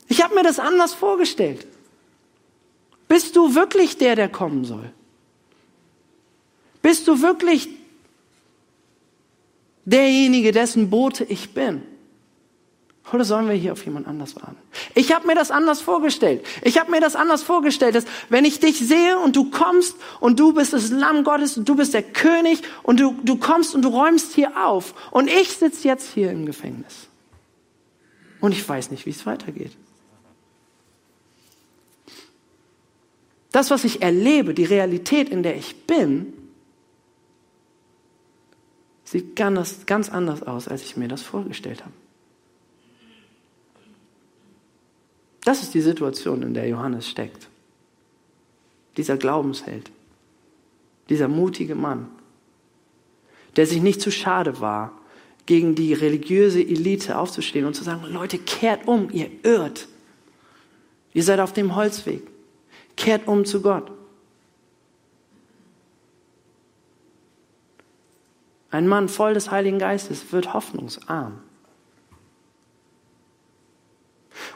ich 0.09 0.23
habe 0.23 0.35
mir 0.35 0.43
das 0.43 0.59
anders 0.59 0.95
vorgestellt. 0.95 1.67
Bist 3.09 3.37
du 3.37 3.55
wirklich 3.55 3.99
der, 3.99 4.17
der 4.17 4.29
kommen 4.29 4.65
soll? 4.65 4.91
Bist 6.81 7.07
du 7.09 7.21
wirklich 7.21 7.69
derjenige, 9.85 10.53
dessen 10.53 10.89
Bote 10.89 11.25
ich 11.25 11.53
bin? 11.53 11.83
Oder 13.13 13.25
sollen 13.25 13.49
wir 13.49 13.55
hier 13.55 13.73
auf 13.73 13.85
jemand 13.85 14.09
anders 14.09 14.35
warten? 14.35 14.57
Ich 14.95 15.15
habe 15.15 15.29
mir 15.29 15.37
das 15.37 15.53
anders 15.53 15.81
vorgestellt. 15.81 16.45
Ich 16.63 16.79
habe 16.79 16.91
mir 16.91 17.01
das 17.01 17.15
anders 17.15 17.43
vorgestellt, 17.43 17.95
dass 17.95 18.05
wenn 18.31 18.45
ich 18.45 18.59
dich 18.59 18.79
sehe 18.79 19.19
und 19.19 19.37
du 19.37 19.49
kommst 19.51 19.97
und 20.19 20.41
du 20.41 20.53
bist 20.53 20.73
das 20.73 20.91
Lamm 20.91 21.23
Gottes 21.23 21.57
und 21.57 21.69
du 21.69 21.77
bist 21.77 21.95
der 21.95 22.03
König 22.03 22.63
und 22.83 22.99
du, 22.99 23.15
du 23.23 23.37
kommst 23.37 23.77
und 23.77 23.83
du 23.83 23.89
räumst 23.89 24.35
hier 24.35 24.67
auf 24.67 24.95
und 25.13 25.31
ich 25.31 25.51
sitze 25.53 25.87
jetzt 25.87 26.13
hier 26.15 26.33
im 26.33 26.47
Gefängnis. 26.47 27.09
Und 28.41 28.53
ich 28.53 28.69
weiß 28.69 28.91
nicht, 28.91 29.07
wie 29.07 29.11
es 29.11 29.25
weitergeht. 29.25 29.73
Das, 33.53 33.71
was 33.71 33.85
ich 33.85 34.03
erlebe, 34.03 34.53
die 34.53 34.65
Realität, 34.65 35.29
in 35.29 35.45
der 35.45 35.57
ich 35.57 35.87
bin, 35.87 36.33
sieht 39.05 39.37
ganz, 39.37 39.87
ganz 39.87 40.11
anders 40.11 40.43
aus, 40.43 40.67
als 40.67 40.83
ich 40.83 40.97
mir 40.97 41.07
das 41.07 41.23
vorgestellt 41.23 41.83
habe. 41.83 41.95
Das 45.47 45.63
ist 45.63 45.75
die 45.75 45.81
Situation, 45.81 46.43
in 46.43 46.55
der 46.55 46.67
Johannes 46.67 47.09
steckt. 47.09 47.49
Dieser 48.97 49.17
Glaubensheld, 49.17 49.93
dieser 51.09 51.29
mutige 51.29 51.77
Mann, 51.77 52.09
der 53.55 53.69
sich 53.69 53.81
nicht 53.81 54.01
zu 54.01 54.11
schade 54.11 54.61
war, 54.61 54.91
gegen 55.47 55.77
die 55.77 55.93
religiöse 55.93 56.61
Elite 56.61 57.17
aufzustehen 57.17 57.65
und 57.65 57.75
zu 57.75 57.85
sagen, 57.85 58.03
Leute, 58.09 58.39
kehrt 58.39 58.89
um, 58.89 59.09
ihr 59.13 59.31
irrt. 59.45 59.87
Ihr 61.15 61.23
seid 61.23 61.39
auf 61.39 61.53
dem 61.53 61.77
Holzweg. 61.77 62.27
Kehrt 62.97 63.29
um 63.29 63.45
zu 63.45 63.63
Gott. 63.63 63.89
Ein 68.73 68.89
Mann 68.89 69.09
voll 69.09 69.35
des 69.35 69.53
Heiligen 69.53 69.79
Geistes 69.79 70.33
wird 70.33 70.55
hoffnungsarm. 70.55 71.39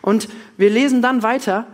Und 0.02 0.28
wir 0.56 0.70
lesen 0.70 1.02
dann 1.02 1.22
weiter, 1.22 1.66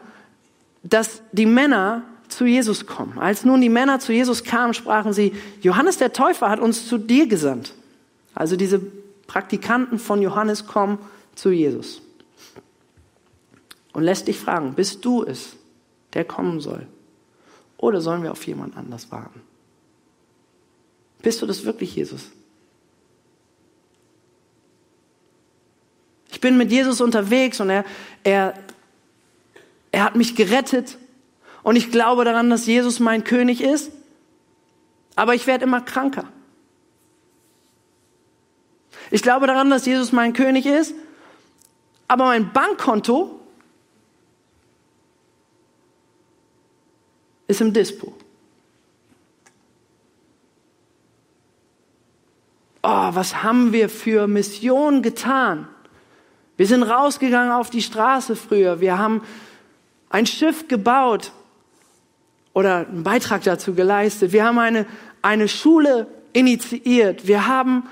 dass 0.83 1.23
die 1.33 1.47
Männer 1.47 2.03
zu 2.29 2.45
Jesus 2.45 2.87
kommen. 2.87 3.19
Als 3.19 3.45
nun 3.45 3.61
die 3.61 3.69
Männer 3.69 4.01
zu 4.01 4.13
Jesus 4.13 4.45
kamen, 4.45 4.75
sprachen 4.75 5.13
sie, 5.13 5.33
Johannes 5.61 5.99
der 5.99 6.13
Täufer 6.13 6.51
hat 6.51 6.61
uns 6.61 6.89
zu 6.89 6.99
dir 6.99 7.27
gesandt. 7.27 7.75
Also 8.35 8.57
diese 8.57 8.81
Praktikanten 9.27 9.99
von 9.99 10.23
Johannes 10.23 10.67
kommen 10.67 10.99
zu 11.35 11.51
Jesus. 11.51 12.03
Und 13.93 14.03
lässt 14.03 14.29
dich 14.29 14.39
fragen, 14.39 14.75
bist 14.75 15.05
du 15.05 15.25
es, 15.25 15.57
der 16.13 16.25
kommen 16.25 16.61
soll? 16.61 16.87
Oder 17.79 18.01
sollen 18.01 18.23
wir 18.23 18.33
auf 18.33 18.47
jemand 18.47 18.77
anders 18.77 19.11
warten? 19.11 19.41
Bist 21.23 21.41
du 21.43 21.47
das 21.47 21.65
wirklich, 21.65 21.97
Jesus? 21.97 22.31
Ich 26.37 26.41
bin 26.43 26.59
mit 26.59 26.71
Jesus 26.71 27.01
unterwegs 27.01 27.61
und 27.63 27.71
er, 27.71 27.83
er, 28.23 28.53
er 29.91 30.05
hat 30.05 30.17
mich 30.17 30.37
gerettet. 30.37 30.99
Und 31.63 31.77
ich 31.77 31.91
glaube 31.91 32.27
daran, 32.27 32.51
dass 32.51 32.67
Jesus 32.67 33.01
mein 33.01 33.25
König 33.25 33.63
ist. 33.63 33.91
Aber 35.15 35.35
ich 35.35 35.47
werde 35.47 35.65
immer 35.65 35.81
kranker. 35.81 36.25
Ich 39.11 39.23
glaube 39.23 39.47
daran, 39.47 39.71
dass 39.71 39.87
Jesus 39.87 40.13
mein 40.13 40.35
König 40.35 40.67
ist. 40.67 40.95
Aber 42.07 42.27
mein 42.27 42.53
Bankkonto 42.53 43.41
ist 47.47 47.63
im 47.63 47.73
Dispo. 47.73 48.13
Oh, 52.83 53.09
was 53.15 53.43
haben 53.43 53.73
wir 53.73 53.89
für 53.89 54.27
Missionen 54.27 55.01
getan? 55.01 55.69
Wir 56.57 56.67
sind 56.67 56.83
rausgegangen 56.83 57.53
auf 57.53 57.71
die 57.71 57.83
Straße 57.83 58.37
früher. 58.37 58.81
Wir 58.81 58.99
haben 58.99 59.23
ein 60.09 60.27
Schiff 60.27 60.69
gebaut 60.69 61.33
oder 62.55 62.87
einen 62.87 63.03
Beitrag 63.03 63.43
dazu 63.43 63.75
geleistet. 63.75 64.33
Wir 64.33 64.45
haben 64.45 64.59
eine, 64.59 64.87
eine 65.21 65.49
Schule 65.49 66.07
initiiert. 66.33 67.27
Wir 67.27 67.47
haben 67.47 67.89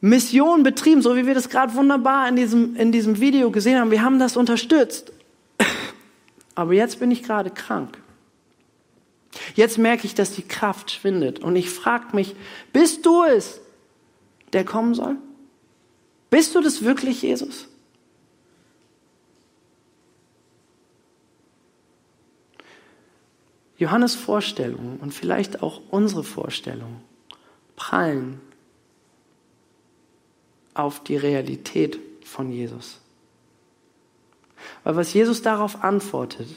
Mission 0.00 0.62
betrieben, 0.62 1.02
so 1.02 1.16
wie 1.16 1.26
wir 1.26 1.34
das 1.34 1.48
gerade 1.48 1.74
wunderbar 1.74 2.28
in 2.28 2.36
diesem, 2.36 2.76
in 2.76 2.92
diesem 2.92 3.20
Video 3.20 3.50
gesehen 3.50 3.78
haben. 3.78 3.90
Wir 3.90 4.02
haben 4.02 4.18
das 4.18 4.36
unterstützt. 4.36 5.12
Aber 6.54 6.72
jetzt 6.72 7.00
bin 7.00 7.10
ich 7.10 7.22
gerade 7.22 7.50
krank. 7.50 7.98
Jetzt 9.54 9.78
merke 9.78 10.06
ich, 10.06 10.14
dass 10.14 10.32
die 10.32 10.42
Kraft 10.42 10.90
schwindet. 10.90 11.38
Und 11.38 11.56
ich 11.56 11.70
frage 11.70 12.14
mich, 12.14 12.34
bist 12.72 13.06
du 13.06 13.24
es, 13.24 13.60
der 14.52 14.64
kommen 14.64 14.94
soll? 14.94 15.16
Bist 16.30 16.54
du 16.54 16.60
das 16.60 16.82
wirklich, 16.82 17.22
Jesus? 17.22 17.67
Johannes 23.78 24.16
Vorstellungen 24.16 24.98
und 24.98 25.14
vielleicht 25.14 25.62
auch 25.62 25.80
unsere 25.90 26.24
Vorstellungen 26.24 27.00
prallen 27.76 28.40
auf 30.74 31.02
die 31.02 31.16
Realität 31.16 31.98
von 32.24 32.50
Jesus. 32.50 33.00
Weil 34.82 34.96
was 34.96 35.14
Jesus 35.14 35.42
darauf 35.42 35.84
antwortet, 35.84 36.48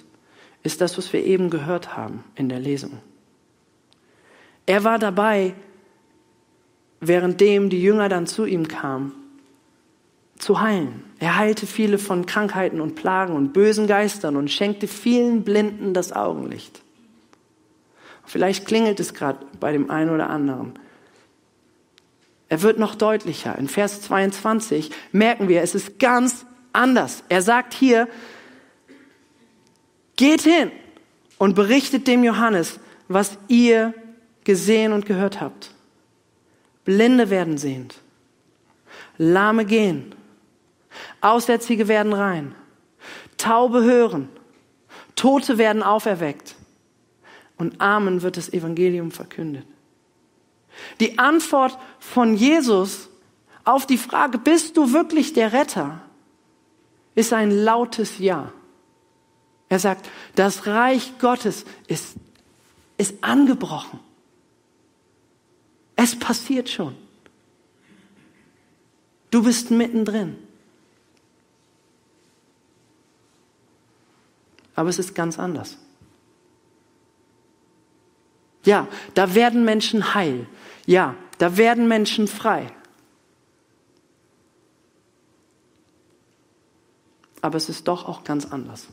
ist 0.64 0.82
das, 0.82 0.98
was 0.98 1.14
wir 1.14 1.24
eben 1.24 1.50
gehört 1.50 1.96
haben 1.96 2.24
in 2.36 2.50
der 2.50 2.60
Lesung. 2.60 3.00
Er 4.66 4.84
war 4.84 5.00
dabei, 5.00 5.54
währenddem 7.00 7.70
die 7.70 7.82
Jünger 7.82 8.10
dann 8.10 8.28
zu 8.28 8.46
ihm 8.46 8.68
kamen, 8.68 9.12
zu 10.38 10.62
heilen. 10.62 11.04
Er 11.20 11.38
heilte 11.38 11.68
viele 11.68 11.98
von 11.98 12.26
Krankheiten 12.26 12.82
und 12.82 12.96
Plagen 12.96 13.36
und 13.36 13.54
bösen 13.54 13.86
Geistern 13.86 14.36
und 14.36 14.50
schenkte 14.50 14.88
vielen 14.88 15.44
Blinden 15.44 15.94
das 15.94 16.14
Augenlicht. 16.14 16.82
Vielleicht 18.26 18.66
klingelt 18.66 19.00
es 19.00 19.14
gerade 19.14 19.46
bei 19.60 19.72
dem 19.72 19.90
einen 19.90 20.10
oder 20.10 20.30
anderen. 20.30 20.78
Er 22.50 22.62
wird 22.62 22.80
noch 22.80 22.96
deutlicher. 22.96 23.58
In 23.58 23.68
Vers 23.68 24.02
22 24.02 24.92
merken 25.12 25.48
wir, 25.48 25.62
es 25.62 25.74
ist 25.74 26.00
ganz 26.00 26.46
anders. 26.74 27.24
Er 27.30 27.42
sagt 27.42 27.74
hier, 27.74 28.08
geht 30.18 30.42
hin 30.42 30.72
und 31.38 31.56
berichtet 31.56 32.08
dem 32.08 32.24
Johannes, 32.24 32.80
was 33.08 33.38
ihr 33.48 33.94
gesehen 34.44 34.92
und 34.92 35.06
gehört 35.06 35.40
habt. 35.40 35.74
Blinde 36.84 37.30
werden 37.30 37.58
sehend, 37.58 37.96
Lahme 39.18 39.66
gehen, 39.66 40.14
Aussätzige 41.22 41.88
werden 41.88 42.12
rein, 42.12 42.56
Taube 43.38 43.84
hören, 43.84 44.30
Tote 45.16 45.58
werden 45.58 45.84
auferweckt 45.84 46.56
und 47.62 47.80
Armen 47.80 48.24
wird 48.24 48.38
das 48.38 48.52
Evangelium 48.52 49.12
verkündet. 49.12 49.68
Die 51.00 51.20
Antwort 51.20 51.78
von 52.00 52.36
Jesus 52.36 53.08
auf 53.64 53.86
die 53.86 54.00
Frage, 54.00 54.40
bist 54.40 54.78
du 54.78 54.94
wirklich 54.94 55.34
der 55.34 55.54
Retter, 55.54 56.02
ist 57.14 57.34
ein 57.34 57.52
lautes 57.52 58.18
Ja. 58.18 58.52
Er 59.70 59.78
sagt, 59.78 60.10
das 60.34 60.66
Reich 60.66 61.20
Gottes 61.20 61.66
ist, 61.86 62.16
ist 62.98 63.24
angebrochen. 63.24 64.00
Es 65.96 66.18
passiert 66.18 66.68
schon. 66.68 66.96
Du 69.30 69.44
bist 69.44 69.70
mittendrin. 69.70 70.36
Aber 74.74 74.90
es 74.90 74.98
ist 74.98 75.14
ganz 75.14 75.38
anders. 75.38 75.78
Ja, 78.64 78.88
da 79.14 79.34
werden 79.36 79.66
Menschen 79.66 80.14
heil. 80.14 80.48
Ja, 80.86 81.16
da 81.38 81.58
werden 81.58 81.88
Menschen 81.88 82.28
frei. 82.28 82.68
Aber 87.42 87.58
es 87.58 87.70
ist 87.70 87.88
doch 87.88 88.08
auch 88.08 88.24
ganz 88.24 88.46
anders. 88.46 88.88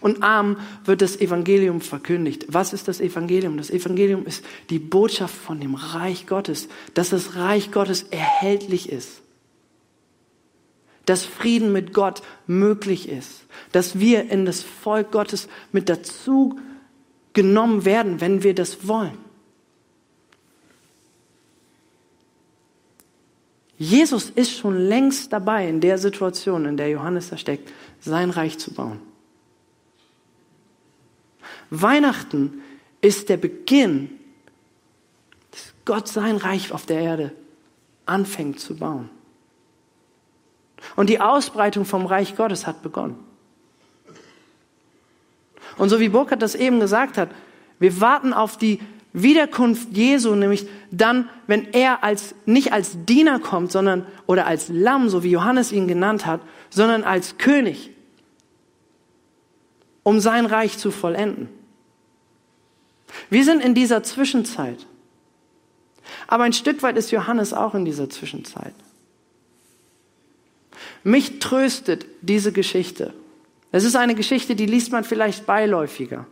Und 0.00 0.22
arm 0.22 0.58
wird 0.84 1.00
das 1.00 1.18
Evangelium 1.18 1.80
verkündigt. 1.80 2.46
Was 2.48 2.72
ist 2.72 2.86
das 2.88 3.00
Evangelium? 3.00 3.56
Das 3.56 3.70
Evangelium 3.70 4.26
ist 4.26 4.44
die 4.68 4.78
Botschaft 4.78 5.34
von 5.34 5.58
dem 5.58 5.74
Reich 5.74 6.26
Gottes, 6.26 6.68
dass 6.92 7.10
das 7.10 7.36
Reich 7.36 7.72
Gottes 7.72 8.04
erhältlich 8.10 8.90
ist. 8.90 9.22
Dass 11.06 11.24
Frieden 11.24 11.72
mit 11.72 11.94
Gott 11.94 12.22
möglich 12.46 13.08
ist. 13.08 13.44
Dass 13.72 13.98
wir 13.98 14.30
in 14.30 14.44
das 14.44 14.62
Volk 14.62 15.12
Gottes 15.12 15.48
mit 15.72 15.88
dazu 15.88 16.58
genommen 17.32 17.84
werden, 17.84 18.20
wenn 18.20 18.42
wir 18.42 18.54
das 18.54 18.86
wollen. 18.86 19.18
Jesus 23.78 24.28
ist 24.28 24.58
schon 24.58 24.76
längst 24.76 25.32
dabei, 25.32 25.66
in 25.66 25.80
der 25.80 25.96
Situation, 25.96 26.66
in 26.66 26.76
der 26.76 26.90
Johannes 26.90 27.30
da 27.30 27.38
steckt, 27.38 27.72
sein 28.00 28.28
Reich 28.28 28.58
zu 28.58 28.74
bauen. 28.74 29.00
Weihnachten 31.70 32.60
ist 33.00 33.30
der 33.30 33.38
Beginn, 33.38 34.10
dass 35.50 35.72
Gott 35.86 36.08
sein 36.08 36.36
Reich 36.36 36.72
auf 36.72 36.84
der 36.84 37.00
Erde 37.00 37.32
anfängt 38.04 38.60
zu 38.60 38.76
bauen. 38.76 39.08
Und 40.96 41.08
die 41.08 41.20
Ausbreitung 41.20 41.84
vom 41.84 42.04
Reich 42.04 42.36
Gottes 42.36 42.66
hat 42.66 42.82
begonnen. 42.82 43.29
Und 45.80 45.88
so 45.88 45.98
wie 45.98 46.10
Burkhard 46.10 46.42
das 46.42 46.54
eben 46.54 46.78
gesagt 46.78 47.16
hat, 47.16 47.30
wir 47.78 48.02
warten 48.02 48.34
auf 48.34 48.58
die 48.58 48.80
Wiederkunft 49.14 49.96
Jesu, 49.96 50.34
nämlich 50.34 50.66
dann, 50.90 51.30
wenn 51.46 51.72
er 51.72 52.04
als, 52.04 52.34
nicht 52.44 52.74
als 52.74 53.06
Diener 53.06 53.38
kommt, 53.38 53.72
sondern, 53.72 54.06
oder 54.26 54.46
als 54.46 54.68
Lamm, 54.68 55.08
so 55.08 55.22
wie 55.22 55.30
Johannes 55.30 55.72
ihn 55.72 55.88
genannt 55.88 56.26
hat, 56.26 56.42
sondern 56.68 57.02
als 57.02 57.38
König, 57.38 57.92
um 60.02 60.20
sein 60.20 60.44
Reich 60.44 60.76
zu 60.76 60.90
vollenden. 60.90 61.48
Wir 63.30 63.46
sind 63.46 63.64
in 63.64 63.74
dieser 63.74 64.02
Zwischenzeit. 64.02 64.86
Aber 66.26 66.44
ein 66.44 66.52
Stück 66.52 66.82
weit 66.82 66.98
ist 66.98 67.10
Johannes 67.10 67.54
auch 67.54 67.74
in 67.74 67.86
dieser 67.86 68.10
Zwischenzeit. 68.10 68.74
Mich 71.04 71.38
tröstet 71.38 72.04
diese 72.20 72.52
Geschichte. 72.52 73.14
Es 73.72 73.84
ist 73.84 73.96
eine 73.96 74.14
Geschichte, 74.14 74.56
die 74.56 74.66
liest 74.66 74.92
man 74.92 75.04
vielleicht 75.04 75.46
beiläufiger. 75.46 76.26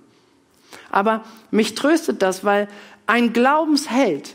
Aber 0.91 1.25
mich 1.51 1.75
tröstet 1.75 2.23
das, 2.23 2.45
weil 2.45 2.69
ein 3.07 3.33
Glaubensheld 3.33 4.35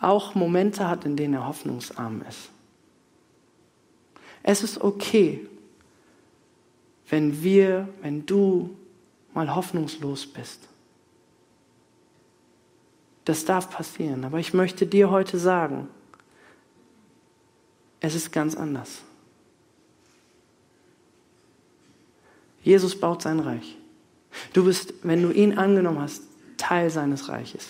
auch 0.00 0.34
Momente 0.34 0.88
hat, 0.88 1.04
in 1.04 1.16
denen 1.16 1.34
er 1.34 1.46
hoffnungsarm 1.46 2.22
ist. 2.28 2.50
Es 4.42 4.62
ist 4.62 4.80
okay, 4.80 5.48
wenn 7.08 7.42
wir, 7.42 7.88
wenn 8.02 8.26
du 8.26 8.76
mal 9.32 9.54
hoffnungslos 9.54 10.26
bist. 10.26 10.68
Das 13.24 13.44
darf 13.44 13.70
passieren, 13.70 14.24
aber 14.24 14.38
ich 14.38 14.52
möchte 14.52 14.86
dir 14.86 15.10
heute 15.10 15.38
sagen, 15.38 15.88
es 18.00 18.14
ist 18.14 18.32
ganz 18.32 18.54
anders. 18.54 19.02
Jesus 22.64 22.98
baut 22.98 23.22
sein 23.22 23.38
Reich. 23.38 23.76
Du 24.52 24.64
bist, 24.64 24.94
wenn 25.02 25.22
du 25.22 25.30
ihn 25.30 25.58
angenommen 25.58 26.00
hast, 26.00 26.22
Teil 26.56 26.90
seines 26.90 27.28
Reiches. 27.28 27.68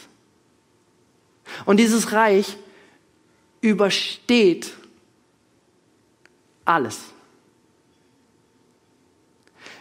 Und 1.67 1.79
dieses 1.79 2.13
Reich 2.13 2.57
übersteht 3.61 4.73
alles. 6.65 7.01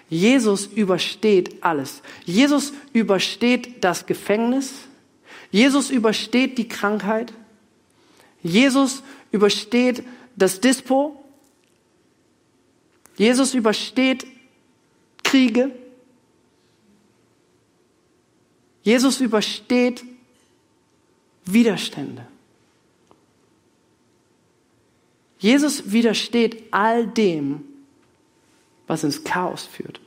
Jesus 0.09 0.65
übersteht 0.65 1.63
alles. 1.63 2.01
Jesus 2.25 2.73
übersteht 2.91 3.83
das 3.83 4.05
Gefängnis. 4.05 4.73
Jesus 5.51 5.89
übersteht 5.89 6.57
die 6.57 6.67
Krankheit. 6.67 7.33
Jesus 8.41 9.03
übersteht 9.31 10.03
das 10.35 10.59
Dispo. 10.59 11.23
Jesus 13.15 13.53
übersteht 13.53 14.25
Kriege. 15.33 15.71
Jesus 18.83 19.19
übersteht 19.19 20.05
Widerstände. 21.45 22.27
Jesus 25.39 25.91
widersteht 25.91 26.71
all 26.71 27.07
dem, 27.07 27.63
was 28.85 29.03
ins 29.03 29.23
Chaos 29.23 29.63
führt, 29.63 29.99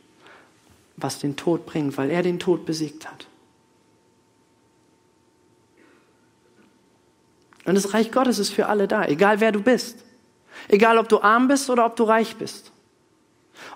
was 0.97 1.19
den 1.19 1.35
Tod 1.35 1.67
bringt, 1.67 1.99
weil 1.99 2.13
er 2.13 2.23
den 2.23 2.39
Tod 2.39 2.65
besiegt 2.65 3.11
hat. 3.11 3.27
Und 7.65 7.75
das 7.75 7.93
Reich 7.93 8.13
Gottes 8.13 8.39
ist 8.39 8.51
für 8.51 8.67
alle 8.67 8.87
da, 8.87 9.05
egal 9.07 9.41
wer 9.41 9.51
du 9.51 9.61
bist. 9.61 10.05
Egal 10.69 10.99
ob 10.99 11.09
du 11.09 11.21
arm 11.21 11.49
bist 11.49 11.69
oder 11.69 11.85
ob 11.85 11.97
du 11.97 12.05
reich 12.05 12.37
bist. 12.37 12.71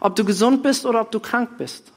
Ob 0.01 0.17
du 0.17 0.25
gesund 0.25 0.63
bist 0.63 0.87
oder 0.87 1.01
ob 1.01 1.11
du 1.11 1.21
krank 1.21 1.59
bist. 1.59 1.93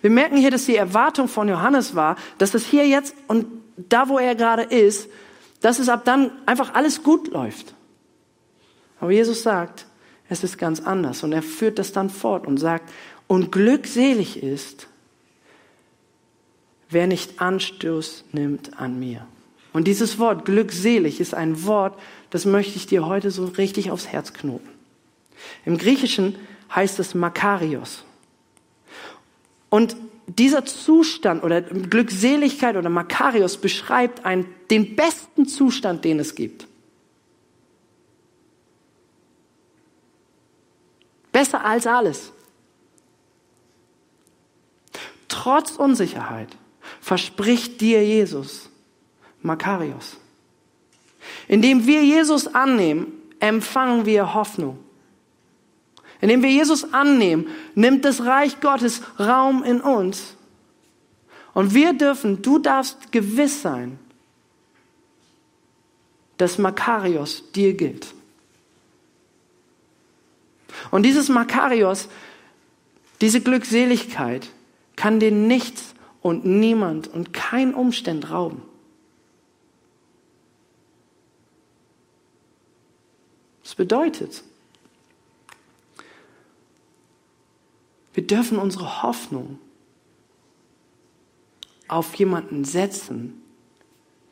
Wir 0.00 0.10
merken 0.10 0.36
hier, 0.36 0.50
dass 0.50 0.66
die 0.66 0.76
Erwartung 0.76 1.28
von 1.28 1.48
Johannes 1.48 1.94
war, 1.94 2.16
dass 2.38 2.54
es 2.54 2.66
hier 2.66 2.86
jetzt 2.86 3.14
und 3.28 3.46
da, 3.76 4.08
wo 4.08 4.18
er 4.18 4.34
gerade 4.34 4.62
ist, 4.62 5.08
dass 5.60 5.78
es 5.78 5.88
ab 5.88 6.04
dann 6.04 6.30
einfach 6.46 6.74
alles 6.74 7.02
gut 7.02 7.28
läuft. 7.28 7.74
Aber 8.98 9.10
Jesus 9.10 9.42
sagt, 9.42 9.86
es 10.28 10.44
ist 10.44 10.58
ganz 10.58 10.80
anders. 10.80 11.22
Und 11.22 11.32
er 11.32 11.42
führt 11.42 11.78
das 11.78 11.92
dann 11.92 12.08
fort 12.08 12.46
und 12.46 12.58
sagt, 12.58 12.90
und 13.26 13.52
glückselig 13.52 14.42
ist, 14.42 14.88
wer 16.88 17.06
nicht 17.06 17.40
Anstoß 17.40 18.24
nimmt 18.32 18.78
an 18.80 18.98
mir. 18.98 19.26
Und 19.72 19.86
dieses 19.86 20.18
Wort 20.18 20.44
glückselig 20.44 21.20
ist 21.20 21.34
ein 21.34 21.64
Wort, 21.64 21.98
das 22.30 22.44
möchte 22.44 22.76
ich 22.76 22.86
dir 22.86 23.06
heute 23.06 23.30
so 23.30 23.44
richtig 23.44 23.90
aufs 23.90 24.08
Herz 24.08 24.32
knoten. 24.32 24.68
Im 25.64 25.78
Griechischen 25.78 26.36
heißt 26.74 26.98
es 26.98 27.14
Makarios. 27.14 28.04
Und 29.68 29.96
dieser 30.26 30.64
Zustand 30.64 31.42
oder 31.42 31.62
Glückseligkeit 31.62 32.76
oder 32.76 32.88
Makarios 32.88 33.56
beschreibt 33.56 34.24
einen, 34.24 34.46
den 34.70 34.96
besten 34.96 35.46
Zustand, 35.46 36.04
den 36.04 36.18
es 36.20 36.34
gibt. 36.34 36.66
Besser 41.32 41.64
als 41.64 41.86
alles. 41.86 42.32
Trotz 45.28 45.72
Unsicherheit 45.72 46.48
verspricht 47.00 47.80
dir 47.80 48.04
Jesus 48.04 48.68
Makarios. 49.42 50.16
Indem 51.48 51.86
wir 51.86 52.04
Jesus 52.04 52.46
annehmen, 52.48 53.12
empfangen 53.38 54.06
wir 54.06 54.34
Hoffnung. 54.34 54.78
Indem 56.20 56.42
wir 56.42 56.50
Jesus 56.50 56.92
annehmen, 56.92 57.48
nimmt 57.74 58.04
das 58.04 58.24
Reich 58.24 58.60
Gottes 58.60 59.02
Raum 59.18 59.64
in 59.64 59.80
uns. 59.80 60.36
Und 61.54 61.74
wir 61.74 61.92
dürfen, 61.92 62.42
du 62.42 62.58
darfst 62.58 63.10
gewiss 63.12 63.62
sein, 63.62 63.98
dass 66.36 66.58
Makarios 66.58 67.50
dir 67.52 67.74
gilt. 67.74 68.14
Und 70.90 71.04
dieses 71.04 71.28
Makarios, 71.28 72.08
diese 73.20 73.40
Glückseligkeit, 73.40 74.48
kann 74.96 75.20
dir 75.20 75.32
nichts 75.32 75.94
und 76.22 76.44
niemand 76.44 77.08
und 77.08 77.32
kein 77.32 77.74
Umstand 77.74 78.30
rauben. 78.30 78.62
Das 83.62 83.74
bedeutet, 83.74 84.42
wir 88.20 88.26
dürfen 88.26 88.58
unsere 88.58 89.02
Hoffnung 89.02 89.58
auf 91.88 92.14
jemanden 92.16 92.66
setzen, 92.66 93.40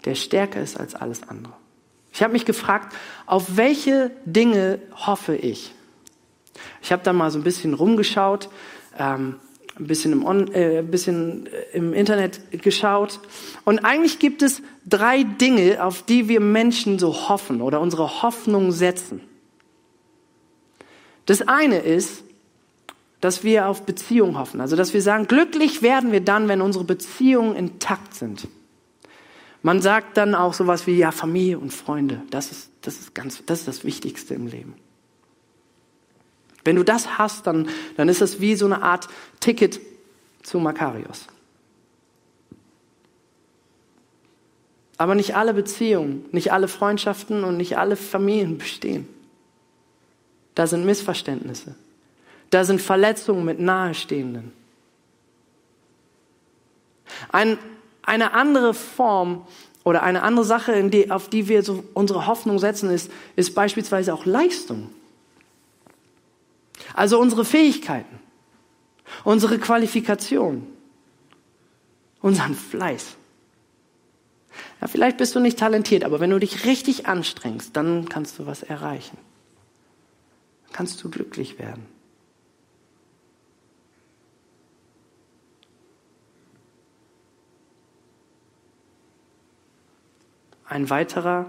der 0.04 0.14
stärker 0.14 0.60
ist 0.60 0.78
als 0.78 0.94
alles 0.94 1.26
andere. 1.26 1.54
Ich 2.12 2.22
habe 2.22 2.34
mich 2.34 2.44
gefragt, 2.44 2.94
auf 3.24 3.56
welche 3.56 4.10
Dinge 4.26 4.78
hoffe 4.94 5.36
ich? 5.36 5.72
Ich 6.82 6.92
habe 6.92 7.02
da 7.02 7.14
mal 7.14 7.30
so 7.30 7.38
ein 7.38 7.44
bisschen 7.44 7.72
rumgeschaut, 7.72 8.50
ähm, 8.98 9.36
ein 9.78 9.86
bisschen 9.86 10.12
im, 10.12 10.26
On 10.26 10.52
äh, 10.52 10.80
ein 10.80 10.90
bisschen 10.90 11.46
äh, 11.46 11.50
im 11.72 11.94
Internet 11.94 12.62
geschaut. 12.62 13.20
Und 13.64 13.86
eigentlich 13.86 14.18
gibt 14.18 14.42
es 14.42 14.60
drei 14.84 15.22
Dinge, 15.22 15.82
auf 15.82 16.02
die 16.02 16.28
wir 16.28 16.40
Menschen 16.40 16.98
so 16.98 17.30
hoffen 17.30 17.62
oder 17.62 17.80
unsere 17.80 18.20
Hoffnung 18.20 18.70
setzen. 18.70 19.22
Das 21.24 21.40
eine 21.40 21.78
ist, 21.78 22.24
dass 23.20 23.42
wir 23.42 23.66
auf 23.66 23.82
Beziehung 23.82 24.38
hoffen. 24.38 24.60
Also, 24.60 24.76
dass 24.76 24.94
wir 24.94 25.02
sagen, 25.02 25.26
glücklich 25.26 25.82
werden 25.82 26.12
wir 26.12 26.20
dann, 26.20 26.48
wenn 26.48 26.60
unsere 26.60 26.84
Beziehungen 26.84 27.56
intakt 27.56 28.14
sind. 28.14 28.46
Man 29.62 29.82
sagt 29.82 30.16
dann 30.16 30.34
auch 30.34 30.54
sowas 30.54 30.86
wie, 30.86 30.96
ja, 30.96 31.10
Familie 31.10 31.58
und 31.58 31.72
Freunde. 31.72 32.22
Das 32.30 32.52
ist, 32.52 32.70
das 32.82 32.98
ist 33.00 33.14
ganz, 33.14 33.42
das 33.44 33.60
ist 33.60 33.68
das 33.68 33.84
Wichtigste 33.84 34.34
im 34.34 34.46
Leben. 34.46 34.74
Wenn 36.64 36.76
du 36.76 36.84
das 36.84 37.18
hast, 37.18 37.46
dann, 37.46 37.68
dann 37.96 38.08
ist 38.08 38.20
es 38.20 38.40
wie 38.40 38.54
so 38.54 38.66
eine 38.66 38.82
Art 38.82 39.08
Ticket 39.40 39.80
zu 40.42 40.58
Makarios. 40.58 41.26
Aber 44.96 45.14
nicht 45.14 45.36
alle 45.36 45.54
Beziehungen, 45.54 46.24
nicht 46.32 46.52
alle 46.52 46.68
Freundschaften 46.68 47.44
und 47.44 47.56
nicht 47.56 47.78
alle 47.78 47.96
Familien 47.96 48.58
bestehen. 48.58 49.08
Da 50.54 50.66
sind 50.66 50.84
Missverständnisse. 50.84 51.76
Da 52.50 52.64
sind 52.64 52.80
Verletzungen 52.80 53.44
mit 53.44 53.60
Nahestehenden. 53.60 54.52
Ein, 57.30 57.58
eine 58.02 58.32
andere 58.32 58.74
Form 58.74 59.46
oder 59.84 60.02
eine 60.02 60.22
andere 60.22 60.44
Sache, 60.44 60.88
die, 60.90 61.10
auf 61.10 61.28
die 61.28 61.48
wir 61.48 61.62
so 61.62 61.84
unsere 61.94 62.26
Hoffnung 62.26 62.58
setzen, 62.58 62.90
ist, 62.90 63.10
ist 63.36 63.54
beispielsweise 63.54 64.14
auch 64.14 64.26
Leistung. 64.26 64.90
Also 66.94 67.18
unsere 67.18 67.44
Fähigkeiten, 67.44 68.18
unsere 69.24 69.58
Qualifikation, 69.58 70.66
unseren 72.20 72.54
Fleiß. 72.54 73.16
Ja, 74.80 74.86
vielleicht 74.86 75.16
bist 75.16 75.34
du 75.34 75.40
nicht 75.40 75.58
talentiert, 75.58 76.04
aber 76.04 76.20
wenn 76.20 76.30
du 76.30 76.38
dich 76.38 76.64
richtig 76.64 77.06
anstrengst, 77.06 77.76
dann 77.76 78.08
kannst 78.08 78.38
du 78.38 78.46
was 78.46 78.62
erreichen. 78.62 79.16
Dann 80.66 80.72
kannst 80.72 81.02
du 81.02 81.10
glücklich 81.10 81.58
werden. 81.58 81.86
Ein 90.68 90.90
weiterer 90.90 91.46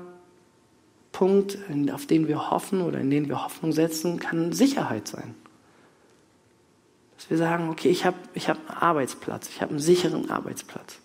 Punkt, 1.11 1.57
auf 1.93 2.05
den 2.05 2.27
wir 2.27 2.51
hoffen 2.51 2.81
oder 2.81 2.99
in 2.99 3.09
den 3.09 3.27
wir 3.27 3.43
Hoffnung 3.43 3.71
setzen, 3.71 4.19
kann 4.19 4.53
Sicherheit 4.53 5.07
sein. 5.07 5.35
Dass 7.17 7.29
wir 7.29 7.37
sagen, 7.37 7.69
okay, 7.69 7.89
ich 7.89 8.05
habe 8.05 8.17
ich 8.33 8.47
hab 8.47 8.57
einen 8.69 8.77
Arbeitsplatz, 8.77 9.49
ich 9.49 9.61
habe 9.61 9.71
einen 9.71 9.79
sicheren 9.79 10.29
Arbeitsplatz. 10.29 10.99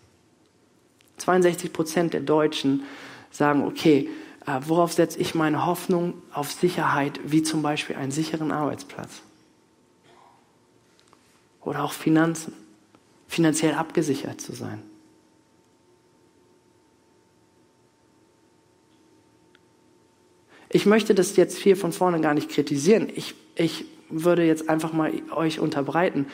62 1.18 1.72
Prozent 1.72 2.12
der 2.12 2.20
Deutschen 2.20 2.84
sagen, 3.30 3.64
okay, 3.64 4.08
äh, 4.46 4.60
worauf 4.66 4.92
setze 4.92 5.18
ich 5.18 5.34
meine 5.34 5.66
Hoffnung? 5.66 6.14
Auf 6.32 6.52
Sicherheit, 6.52 7.18
wie 7.24 7.42
zum 7.42 7.62
Beispiel 7.62 7.96
einen 7.96 8.12
sicheren 8.12 8.52
Arbeitsplatz. 8.52 9.22
Oder 11.62 11.82
auch 11.82 11.92
Finanzen, 11.92 12.52
finanziell 13.26 13.74
abgesichert 13.74 14.40
zu 14.40 14.52
sein. 14.52 14.82
Ich 20.74 20.86
möchte 20.86 21.14
das 21.14 21.36
jetzt 21.36 21.58
hier 21.58 21.76
von 21.76 21.92
vorne 21.92 22.20
gar 22.20 22.34
nicht 22.34 22.48
kritisieren. 22.48 23.08
Ich, 23.14 23.36
ich 23.54 23.84
würde 24.10 24.44
jetzt 24.44 24.68
einfach 24.68 24.92
mal 24.92 25.12
euch 25.30 25.60
unterbreiten. 25.60 26.26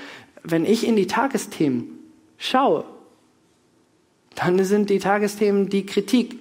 Wenn 0.43 0.65
ich 0.65 0.87
in 0.87 0.97
die 0.97 1.07
Tagesthemen 1.07 1.99
schaue, 2.39 2.87
dann 4.37 4.65
sind 4.65 4.89
die 4.89 4.99
Tagesthemen 4.99 5.69
die 5.69 5.85
Kritik 5.85 6.39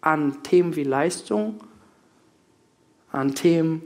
an 0.00 0.42
Themen 0.44 0.76
wie 0.76 0.84
Leistung, 0.84 1.60
an 3.12 3.34
Themen 3.34 3.82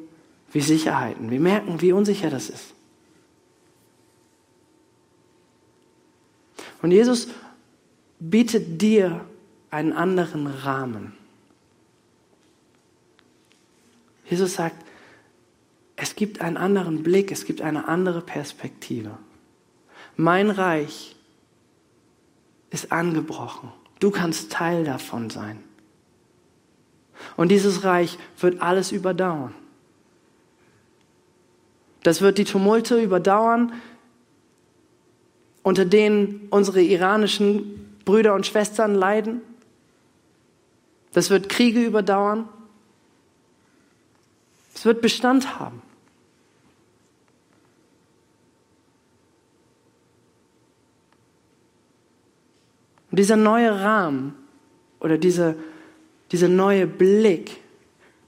wie 0.52 0.60
Sicherheiten. 0.60 1.28
Wir 1.28 1.40
merken, 1.40 1.80
wie 1.80 1.90
unsicher 1.90 2.30
das 2.30 2.50
ist. 2.50 2.72
Und 6.82 6.92
Jesus 6.92 7.26
bietet 8.20 8.80
dir 8.80 9.24
einen 9.72 9.92
anderen 9.92 10.46
Rahmen. 10.46 11.20
Jesus 14.32 14.54
sagt, 14.54 14.82
es 15.94 16.16
gibt 16.16 16.40
einen 16.40 16.56
anderen 16.56 17.02
Blick, 17.02 17.30
es 17.30 17.44
gibt 17.44 17.60
eine 17.60 17.86
andere 17.86 18.22
Perspektive. 18.22 19.18
Mein 20.16 20.48
Reich 20.48 21.14
ist 22.70 22.92
angebrochen. 22.92 23.70
Du 24.00 24.10
kannst 24.10 24.50
Teil 24.50 24.84
davon 24.84 25.28
sein. 25.28 25.62
Und 27.36 27.50
dieses 27.50 27.84
Reich 27.84 28.16
wird 28.40 28.62
alles 28.62 28.90
überdauern. 28.90 29.54
Das 32.02 32.22
wird 32.22 32.38
die 32.38 32.44
Tumulte 32.44 32.98
überdauern, 32.98 33.74
unter 35.62 35.84
denen 35.84 36.46
unsere 36.48 36.80
iranischen 36.80 37.98
Brüder 38.06 38.34
und 38.34 38.46
Schwestern 38.46 38.94
leiden. 38.94 39.42
Das 41.12 41.28
wird 41.28 41.50
Kriege 41.50 41.84
überdauern. 41.84 42.48
Es 44.74 44.84
wird 44.84 45.02
Bestand 45.02 45.58
haben. 45.58 45.82
Und 53.10 53.18
dieser 53.18 53.36
neue 53.36 53.78
Rahmen 53.80 54.34
oder 54.98 55.18
dieser, 55.18 55.54
dieser 56.32 56.48
neue 56.48 56.86
Blick, 56.86 57.58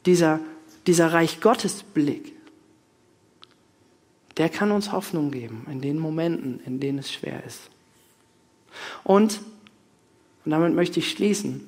dieser, 0.04 0.40
dieser 0.86 1.12
Reich 1.12 1.40
Gottes 1.40 1.82
Blick, 1.82 2.34
der 4.36 4.50
kann 4.50 4.72
uns 4.72 4.92
Hoffnung 4.92 5.30
geben 5.30 5.66
in 5.70 5.80
den 5.80 5.98
Momenten, 5.98 6.60
in 6.66 6.80
denen 6.80 6.98
es 6.98 7.10
schwer 7.10 7.42
ist. 7.44 7.70
Und, 9.04 9.40
und 10.44 10.50
damit 10.50 10.74
möchte 10.74 10.98
ich 11.00 11.10
schließen, 11.10 11.66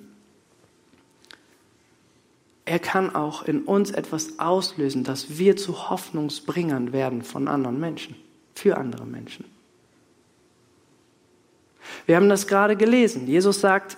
er 2.66 2.80
kann 2.80 3.14
auch 3.14 3.44
in 3.44 3.62
uns 3.62 3.92
etwas 3.92 4.40
auslösen, 4.40 5.04
dass 5.04 5.38
wir 5.38 5.56
zu 5.56 5.88
Hoffnungsbringern 5.88 6.92
werden 6.92 7.22
von 7.22 7.46
anderen 7.46 7.78
Menschen, 7.78 8.16
für 8.54 8.76
andere 8.76 9.06
Menschen. 9.06 9.44
Wir 12.06 12.16
haben 12.16 12.28
das 12.28 12.48
gerade 12.48 12.76
gelesen. 12.76 13.28
Jesus 13.28 13.60
sagt, 13.60 13.96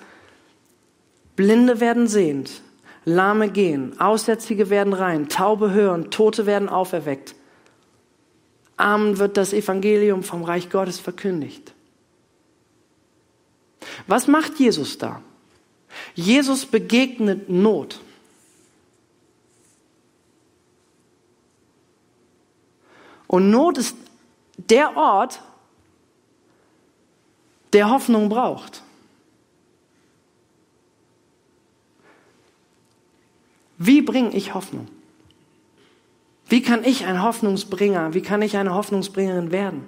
Blinde 1.35 1.81
werden 1.81 2.09
sehend, 2.09 2.63
Lahme 3.07 3.49
gehen, 3.49 3.99
Aussätzige 3.99 4.69
werden 4.69 4.93
rein, 4.93 5.31
Taube 5.31 5.73
hören, 5.73 6.11
Tote 6.11 6.45
werden 6.45 6.69
auferweckt. 6.69 7.35
Armen 8.77 9.19
wird 9.19 9.39
das 9.39 9.55
Evangelium 9.55 10.23
vom 10.23 10.45
Reich 10.45 10.69
Gottes 10.69 11.01
verkündigt. 11.01 11.73
Was 14.07 14.27
macht 14.27 14.59
Jesus 14.59 14.99
da? 14.99 15.23
Jesus 16.15 16.67
begegnet 16.67 17.49
Not. 17.49 18.01
Und 23.29 23.51
Not 23.51 23.79
ist 23.79 23.97
der 24.57 24.97
Ort, 24.97 25.41
der 27.73 27.91
Hoffnung 27.91 28.29
braucht. 28.29 28.83
Wie 33.77 34.03
bringe 34.03 34.35
ich 34.35 34.55
Hoffnung? 34.55 34.89
Wie 36.49 36.63
kann 36.63 36.83
ich 36.83 37.05
ein 37.05 37.23
Hoffnungsbringer, 37.23 38.15
wie 38.15 38.23
kann 38.23 38.43
ich 38.43 38.57
eine 38.57 38.75
Hoffnungsbringerin 38.75 39.53
werden? 39.53 39.85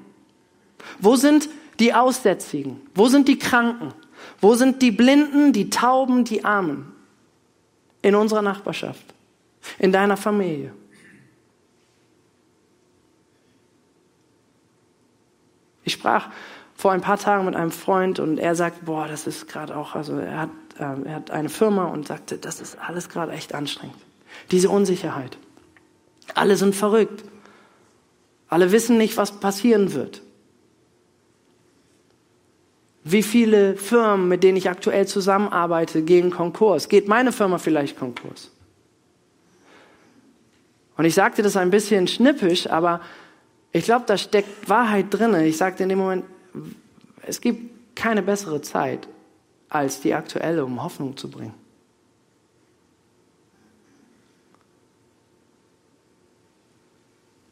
Wo 0.98 1.16
sind 1.16 1.48
die 1.78 1.94
Aussätzigen? 1.94 2.80
Wo 2.94 3.08
sind 3.08 3.26
die 3.26 3.38
Kranken? 3.38 3.94
Wo 4.40 4.54
sind 4.54 4.82
die 4.82 4.90
Blinden, 4.90 5.54
die 5.54 5.70
Tauben, 5.70 6.24
die 6.24 6.44
Armen? 6.44 6.92
In 8.02 8.14
unserer 8.14 8.42
Nachbarschaft, 8.42 9.04
in 9.78 9.92
deiner 9.92 10.16
Familie. 10.16 10.72
Ich 15.90 15.94
sprach 15.94 16.28
vor 16.76 16.92
ein 16.92 17.00
paar 17.00 17.18
Tagen 17.18 17.46
mit 17.46 17.56
einem 17.56 17.72
Freund 17.72 18.20
und 18.20 18.38
er 18.38 18.54
sagt, 18.54 18.84
boah, 18.84 19.08
das 19.08 19.26
ist 19.26 19.48
gerade 19.48 19.76
auch, 19.76 19.96
also 19.96 20.18
er 20.18 20.42
hat, 20.42 20.50
äh, 20.78 21.08
er 21.08 21.14
hat 21.16 21.32
eine 21.32 21.48
Firma 21.48 21.86
und 21.86 22.06
sagte, 22.06 22.38
das 22.38 22.60
ist 22.60 22.78
alles 22.78 23.08
gerade 23.08 23.32
echt 23.32 23.56
anstrengend. 23.56 23.96
Diese 24.52 24.70
Unsicherheit. 24.70 25.36
Alle 26.34 26.56
sind 26.56 26.76
verrückt. 26.76 27.24
Alle 28.48 28.70
wissen 28.70 28.98
nicht, 28.98 29.16
was 29.16 29.40
passieren 29.40 29.92
wird. 29.92 30.22
Wie 33.02 33.24
viele 33.24 33.76
Firmen, 33.76 34.28
mit 34.28 34.44
denen 34.44 34.56
ich 34.56 34.70
aktuell 34.70 35.08
zusammenarbeite, 35.08 36.02
gehen 36.02 36.30
Konkurs? 36.30 36.88
Geht 36.88 37.08
meine 37.08 37.32
Firma 37.32 37.58
vielleicht 37.58 37.98
Konkurs? 37.98 38.52
Und 40.96 41.04
ich 41.04 41.14
sagte 41.14 41.42
das 41.42 41.56
ein 41.56 41.70
bisschen 41.70 42.06
schnippisch, 42.06 42.70
aber 42.70 43.00
ich 43.72 43.84
glaube, 43.84 44.04
da 44.06 44.18
steckt 44.18 44.68
Wahrheit 44.68 45.06
drin. 45.10 45.34
Ich 45.36 45.56
sagte 45.56 45.82
in 45.82 45.88
dem 45.88 45.98
Moment, 45.98 46.24
es 47.22 47.40
gibt 47.40 47.96
keine 47.96 48.22
bessere 48.22 48.60
Zeit 48.62 49.08
als 49.68 50.00
die 50.00 50.14
aktuelle, 50.14 50.64
um 50.64 50.82
Hoffnung 50.82 51.16
zu 51.16 51.30
bringen. 51.30 51.54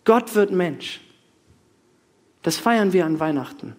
Gott 0.05 0.35
wird 0.35 0.51
Mensch. 0.51 1.01
Das 2.43 2.57
feiern 2.57 2.93
wir 2.93 3.05
an 3.05 3.21
Weihnachten. 3.21 3.77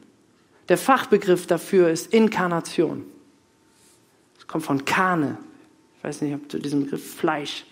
Der 0.69 0.77
Fachbegriff 0.77 1.47
dafür 1.47 1.89
ist 1.89 2.13
Inkarnation. 2.13 3.05
Es 4.37 4.45
kommt 4.45 4.63
von 4.63 4.85
Carne. 4.85 5.37
Ich 5.97 6.03
weiß 6.03 6.21
nicht, 6.21 6.35
ob 6.35 6.47
du 6.47 6.59
diesen 6.59 6.83
Begriff 6.83 7.15
Fleisch. 7.15 7.65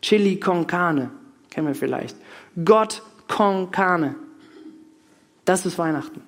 Chili 0.00 0.40
con 0.40 0.66
carne, 0.66 1.10
kennen 1.48 1.68
wir 1.68 1.74
vielleicht. 1.74 2.16
Gott 2.64 3.02
con 3.32 3.70
carne. 3.70 4.14
Das 5.46 5.64
ist 5.64 5.78
Weihnachten. 5.78 6.20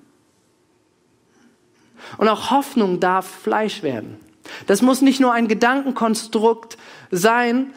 Und 2.17 2.27
auch 2.27 2.49
Hoffnung 2.49 2.99
darf 2.99 3.27
Fleisch 3.27 3.83
werden. 3.83 4.17
Das 4.65 4.81
muss 4.81 5.01
nicht 5.01 5.19
nur 5.19 5.31
ein 5.31 5.47
Gedankenkonstrukt 5.47 6.79
sein, 7.11 7.71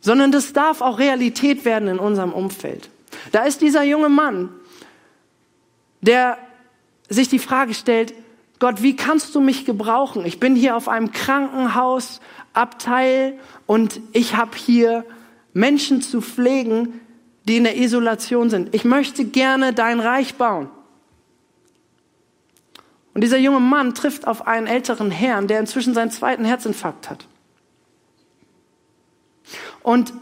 sondern 0.00 0.32
das 0.32 0.54
darf 0.54 0.80
auch 0.80 0.98
Realität 0.98 1.64
werden 1.64 1.88
in 1.88 1.98
unserem 1.98 2.32
Umfeld. 2.32 2.90
Da 3.32 3.44
ist 3.44 3.60
dieser 3.60 3.82
junge 3.84 4.08
Mann, 4.08 4.48
der 6.00 6.38
sich 7.08 7.28
die 7.28 7.38
Frage 7.38 7.74
stellt, 7.74 8.14
Gott, 8.60 8.82
wie 8.82 8.96
kannst 8.96 9.34
du 9.34 9.40
mich 9.40 9.66
gebrauchen? 9.66 10.24
Ich 10.24 10.40
bin 10.40 10.56
hier 10.56 10.74
auf 10.76 10.88
einem 10.88 11.12
Krankenhausabteil 11.12 13.38
und 13.66 14.00
ich 14.12 14.36
habe 14.36 14.56
hier 14.56 15.04
Menschen 15.52 16.00
zu 16.02 16.22
pflegen, 16.22 17.00
die 17.44 17.56
in 17.56 17.64
der 17.64 17.76
Isolation 17.76 18.50
sind. 18.50 18.74
Ich 18.74 18.84
möchte 18.84 19.24
gerne 19.24 19.72
dein 19.72 20.00
Reich 20.00 20.34
bauen. 20.34 20.68
Und 23.12 23.20
dieser 23.20 23.38
junge 23.38 23.60
Mann 23.60 23.94
trifft 23.94 24.26
auf 24.26 24.46
einen 24.46 24.66
älteren 24.66 25.10
Herrn, 25.10 25.46
der 25.46 25.60
inzwischen 25.60 25.94
seinen 25.94 26.10
zweiten 26.10 26.44
Herzinfarkt 26.44 27.08
hat. 27.08 27.26
Und 29.82 30.12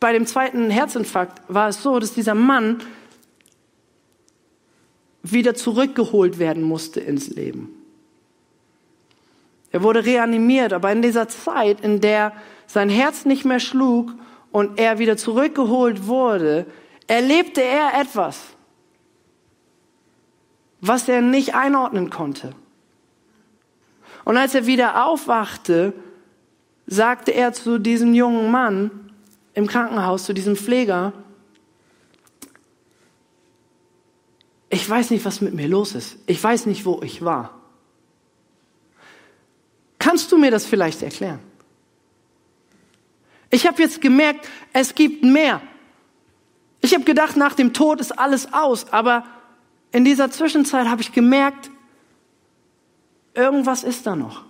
bei 0.00 0.12
dem 0.12 0.26
zweiten 0.26 0.70
Herzinfarkt 0.70 1.42
war 1.48 1.68
es 1.68 1.82
so, 1.82 1.98
dass 1.98 2.14
dieser 2.14 2.34
Mann 2.34 2.82
wieder 5.22 5.54
zurückgeholt 5.54 6.38
werden 6.38 6.62
musste 6.62 7.00
ins 7.00 7.28
Leben. 7.28 7.74
Er 9.70 9.82
wurde 9.82 10.04
reanimiert, 10.04 10.72
aber 10.72 10.90
in 10.90 11.02
dieser 11.02 11.28
Zeit, 11.28 11.80
in 11.82 12.00
der 12.00 12.32
sein 12.66 12.88
Herz 12.88 13.24
nicht 13.24 13.44
mehr 13.44 13.60
schlug 13.60 14.12
und 14.50 14.78
er 14.78 14.98
wieder 14.98 15.16
zurückgeholt 15.16 16.06
wurde, 16.06 16.66
erlebte 17.06 17.62
er 17.62 18.00
etwas, 18.00 18.40
was 20.80 21.08
er 21.08 21.22
nicht 21.22 21.54
einordnen 21.54 22.10
konnte. 22.10 22.54
Und 24.24 24.36
als 24.36 24.54
er 24.54 24.66
wieder 24.66 25.06
aufwachte, 25.06 25.92
sagte 26.86 27.32
er 27.32 27.52
zu 27.52 27.78
diesem 27.78 28.14
jungen 28.14 28.50
Mann 28.50 29.12
im 29.54 29.66
Krankenhaus, 29.66 30.24
zu 30.24 30.34
diesem 30.34 30.56
Pfleger, 30.56 31.12
ich 34.70 34.88
weiß 34.88 35.10
nicht, 35.10 35.24
was 35.24 35.40
mit 35.40 35.54
mir 35.54 35.66
los 35.66 35.94
ist. 35.94 36.18
Ich 36.26 36.42
weiß 36.42 36.66
nicht, 36.66 36.84
wo 36.84 37.00
ich 37.02 37.24
war. 37.24 37.58
Kannst 39.98 40.30
du 40.30 40.38
mir 40.38 40.50
das 40.50 40.66
vielleicht 40.66 41.02
erklären? 41.02 41.40
Ich 43.50 43.66
habe 43.66 43.82
jetzt 43.82 44.00
gemerkt, 44.00 44.48
es 44.72 44.94
gibt 44.94 45.24
mehr. 45.24 45.60
Ich 46.80 46.94
habe 46.94 47.04
gedacht, 47.04 47.36
nach 47.36 47.54
dem 47.54 47.72
Tod 47.72 48.00
ist 48.00 48.18
alles 48.18 48.52
aus, 48.52 48.92
aber 48.92 49.24
in 49.92 50.04
dieser 50.04 50.30
Zwischenzeit 50.30 50.86
habe 50.86 51.00
ich 51.00 51.12
gemerkt, 51.12 51.70
irgendwas 53.34 53.84
ist 53.84 54.06
da 54.06 54.14
noch. 54.14 54.44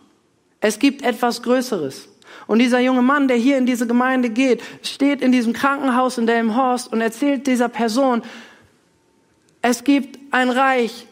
Es 0.61 0.79
gibt 0.79 1.03
etwas 1.03 1.43
Größeres. 1.43 2.09
Und 2.47 2.59
dieser 2.59 2.81
junge 2.81 3.03
Mann, 3.03 3.29
der 3.29 3.37
hier 3.37 3.59
in 3.59 3.67
diese 3.67 3.87
Gemeinde 3.87 4.31
geht, 4.31 4.63
steht 4.83 5.23
in 5.23 5.33
diesem 5.33 5.53
Krankenhaus 5.53 6.19
in 6.19 6.27
Delmenhorst 6.27 6.93
und 6.93 7.01
erzählt 7.01 7.47
dieser 7.47 7.69
Person, 7.69 8.23
es 9.63 9.85
gibt 9.85 10.19
ein 10.31 10.51
Reich, 10.51 11.07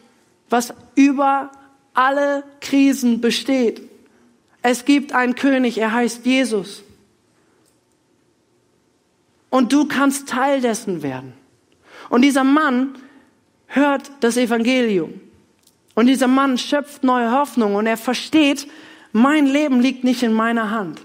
was 0.49 0.73
über 0.95 1.51
alle 1.93 2.43
Krisen 2.61 3.21
besteht. 3.21 3.81
Es 4.61 4.85
gibt 4.85 5.13
einen 5.13 5.35
König, 5.35 5.77
er 5.77 5.93
heißt 5.93 6.25
Jesus. 6.25 6.83
Und 9.49 9.71
du 9.73 9.85
kannst 9.85 10.27
Teil 10.27 10.61
dessen 10.61 11.03
werden. 11.03 11.33
Und 12.09 12.21
dieser 12.21 12.43
Mann 12.43 12.95
hört 13.67 14.11
das 14.19 14.37
Evangelium. 14.37 15.19
Und 15.95 16.07
dieser 16.07 16.27
Mann 16.27 16.57
schöpft 16.57 17.03
neue 17.03 17.31
Hoffnung 17.31 17.75
und 17.75 17.87
er 17.87 17.97
versteht, 17.97 18.67
mein 19.11 19.47
Leben 19.47 19.79
liegt 19.81 20.03
nicht 20.03 20.21
in 20.21 20.33
meiner 20.33 20.69
Hand, 20.69 21.01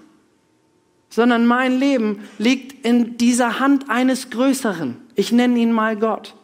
sondern 1.08 1.46
mein 1.46 1.78
Leben 1.78 2.28
liegt 2.38 2.84
in 2.84 3.16
dieser 3.16 3.58
Hand 3.58 3.88
eines 3.88 4.30
Größeren. 4.30 4.96
Ich 5.14 5.32
nenne 5.32 5.58
ihn 5.58 5.72
mal 5.72 5.96
Gott. 5.96 6.34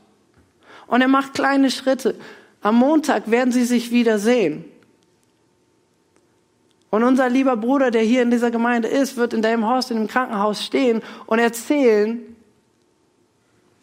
Und 0.87 1.03
er 1.03 1.09
macht 1.09 1.35
kleine 1.35 1.71
Schritte. 1.71 2.15
Am 2.63 2.77
Montag 2.77 3.31
werden 3.31 3.53
sie 3.53 3.65
sich 3.65 3.91
wieder 3.91 4.19
sehen. 4.19 4.65
Und 6.91 7.05
unser 7.05 7.29
lieber 7.29 7.57
Bruder, 7.57 7.91
der 7.91 8.03
hier 8.03 8.23
in 8.23 8.31
dieser 8.31 8.51
Gemeinde 8.51 8.89
ist, 8.89 9.17
wird 9.17 9.35
in 9.35 9.43
dem 9.43 9.67
Haus, 9.67 9.91
in 9.91 9.99
dem 9.99 10.07
Krankenhaus 10.07 10.65
stehen 10.65 11.03
und 11.27 11.39
erzählen, 11.39 12.21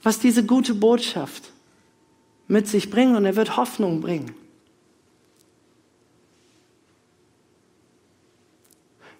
was 0.01 0.19
diese 0.19 0.45
gute 0.45 0.73
Botschaft 0.73 1.51
mit 2.47 2.67
sich 2.67 2.89
bringen 2.89 3.15
und 3.15 3.25
er 3.25 3.35
wird 3.35 3.57
Hoffnung 3.57 4.01
bringen. 4.01 4.35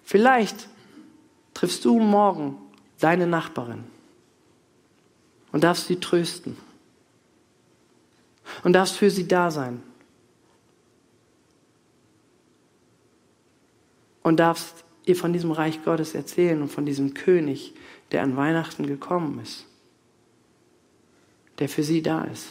Vielleicht 0.02 0.68
triffst 1.54 1.84
du 1.84 1.98
morgen 1.98 2.56
deine 3.00 3.26
Nachbarin 3.26 3.84
und 5.52 5.64
darfst 5.64 5.88
sie 5.88 5.98
trösten 5.98 6.56
und 8.62 8.72
darfst 8.72 8.96
für 8.96 9.10
sie 9.10 9.26
da 9.26 9.50
sein 9.50 9.82
und 14.26 14.38
darfst 14.38 14.82
ihr 15.04 15.14
von 15.14 15.32
diesem 15.32 15.52
Reich 15.52 15.84
Gottes 15.84 16.16
erzählen 16.16 16.60
und 16.60 16.68
von 16.68 16.84
diesem 16.84 17.14
König, 17.14 17.74
der 18.10 18.24
an 18.24 18.36
Weihnachten 18.36 18.84
gekommen 18.84 19.38
ist, 19.40 19.66
der 21.60 21.68
für 21.68 21.84
sie 21.84 22.02
da 22.02 22.24
ist. 22.24 22.48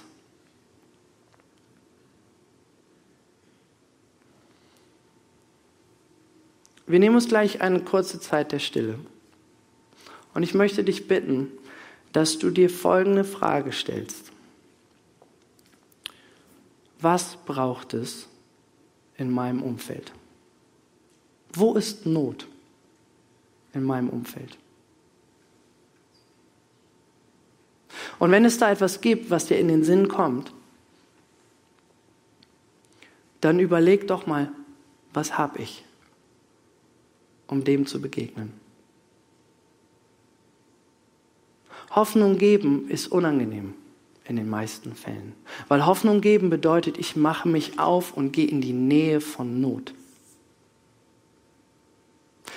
Wir 6.87 6.99
nehmen 6.99 7.15
uns 7.15 7.27
gleich 7.27 7.59
eine 7.59 7.81
kurze 7.81 8.21
Zeit 8.21 8.53
der 8.53 8.59
Stille. 8.59 8.97
Und 10.33 10.43
ich 10.43 10.53
möchte 10.53 10.81
dich 10.85 11.09
bitten, 11.09 11.51
dass 12.13 12.39
du 12.39 12.51
dir 12.51 12.69
folgende 12.69 13.25
Frage 13.25 13.73
stellst. 13.73 14.31
Was 17.01 17.35
braucht 17.35 17.93
es 17.93 18.29
in 19.17 19.29
meinem 19.29 19.61
Umfeld? 19.61 20.13
Wo 21.55 21.73
ist 21.73 22.05
Not 22.05 22.47
in 23.73 23.83
meinem 23.83 24.09
Umfeld? 24.09 24.57
Und 28.19 28.31
wenn 28.31 28.45
es 28.45 28.57
da 28.57 28.71
etwas 28.71 29.01
gibt, 29.01 29.29
was 29.29 29.47
dir 29.47 29.57
in 29.57 29.67
den 29.67 29.83
Sinn 29.83 30.07
kommt, 30.07 30.51
dann 33.41 33.59
überleg 33.59 34.07
doch 34.07 34.25
mal, 34.25 34.51
was 35.13 35.37
habe 35.37 35.59
ich, 35.59 35.83
um 37.47 37.63
dem 37.63 37.85
zu 37.85 38.01
begegnen. 38.01 38.53
Hoffnung 41.91 42.37
geben 42.37 42.89
ist 42.89 43.07
unangenehm 43.07 43.73
in 44.25 44.35
den 44.35 44.49
meisten 44.49 44.95
Fällen, 44.95 45.33
weil 45.67 45.85
Hoffnung 45.85 46.19
geben 46.19 46.49
bedeutet, 46.49 46.97
ich 46.97 47.15
mache 47.15 47.47
mich 47.47 47.79
auf 47.79 48.17
und 48.17 48.33
gehe 48.33 48.47
in 48.47 48.59
die 48.59 48.73
Nähe 48.73 49.21
von 49.21 49.61
Not. 49.61 49.93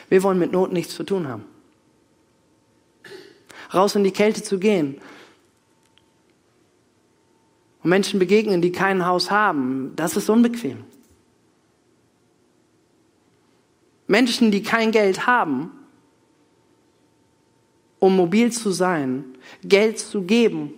Wir 0.09 0.23
wollen 0.23 0.38
mit 0.38 0.53
Not 0.53 0.73
nichts 0.73 0.94
zu 0.94 1.05
tun 1.05 1.29
haben. 1.29 1.44
Raus 3.73 3.94
in 3.94 4.05
die 4.05 4.11
Kälte 4.11 4.42
zu 4.42 4.59
gehen 4.59 5.01
und 7.83 7.90
Menschen 7.90 8.18
begegnen, 8.18 8.62
die 8.62 8.73
kein 8.73 9.07
Haus 9.07 9.31
haben, 9.31 9.92
das 9.97 10.16
ist 10.16 10.29
unbequem. 10.29 10.85
Menschen, 14.07 14.51
die 14.51 14.62
kein 14.62 14.90
Geld 14.90 15.27
haben, 15.27 15.71
um 17.99 18.16
mobil 18.16 18.51
zu 18.53 18.71
sein, 18.71 19.25
Geld 19.62 19.99
zu 19.99 20.23
geben, 20.23 20.73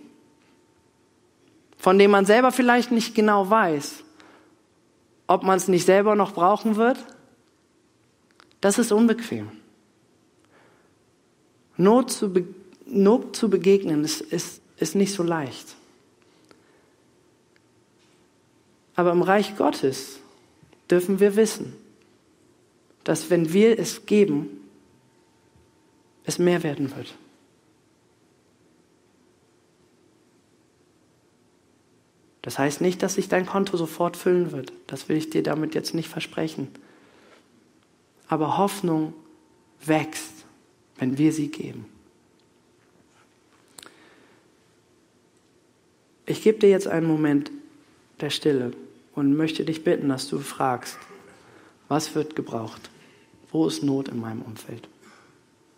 von 1.77 1.97
dem 1.97 2.11
man 2.11 2.25
selber 2.25 2.51
vielleicht 2.51 2.91
nicht 2.91 3.15
genau 3.15 3.49
weiß, 3.49 4.03
ob 5.27 5.43
man 5.43 5.57
es 5.57 5.67
nicht 5.67 5.85
selber 5.85 6.15
noch 6.15 6.33
brauchen 6.33 6.75
wird, 6.75 6.97
das 8.61 8.77
ist 8.77 8.91
unbequem. 8.91 9.49
Not 11.77 12.11
zu, 12.11 12.31
be 12.31 12.45
Not 12.85 13.35
zu 13.35 13.49
begegnen 13.49 14.03
ist, 14.03 14.21
ist, 14.21 14.61
ist 14.77 14.95
nicht 14.95 15.13
so 15.13 15.23
leicht. 15.23 15.75
Aber 18.95 19.11
im 19.11 19.21
Reich 19.21 19.55
Gottes 19.55 20.19
dürfen 20.89 21.19
wir 21.19 21.35
wissen, 21.35 21.73
dass 23.03 23.29
wenn 23.29 23.53
wir 23.53 23.79
es 23.79 24.05
geben, 24.05 24.49
es 26.25 26.37
mehr 26.37 26.63
werden 26.63 26.95
wird. 26.95 27.15
Das 32.41 32.59
heißt 32.59 32.81
nicht, 32.81 33.01
dass 33.01 33.15
sich 33.15 33.29
dein 33.29 33.45
Konto 33.45 33.77
sofort 33.77 34.17
füllen 34.17 34.51
wird. 34.51 34.73
Das 34.87 35.09
will 35.09 35.17
ich 35.17 35.29
dir 35.29 35.43
damit 35.43 35.75
jetzt 35.75 35.93
nicht 35.93 36.09
versprechen. 36.09 36.67
Aber 38.31 38.57
Hoffnung 38.57 39.13
wächst, 39.85 40.45
wenn 40.95 41.17
wir 41.17 41.33
sie 41.33 41.49
geben. 41.49 41.83
Ich 46.25 46.41
gebe 46.41 46.57
dir 46.57 46.69
jetzt 46.69 46.87
einen 46.87 47.07
Moment 47.07 47.51
der 48.21 48.29
Stille 48.29 48.71
und 49.15 49.35
möchte 49.35 49.65
dich 49.65 49.83
bitten, 49.83 50.07
dass 50.07 50.29
du 50.29 50.39
fragst, 50.39 50.97
was 51.89 52.15
wird 52.15 52.37
gebraucht? 52.37 52.89
Wo 53.51 53.67
ist 53.67 53.83
Not 53.83 54.07
in 54.07 54.21
meinem 54.21 54.43
Umfeld? 54.43 54.87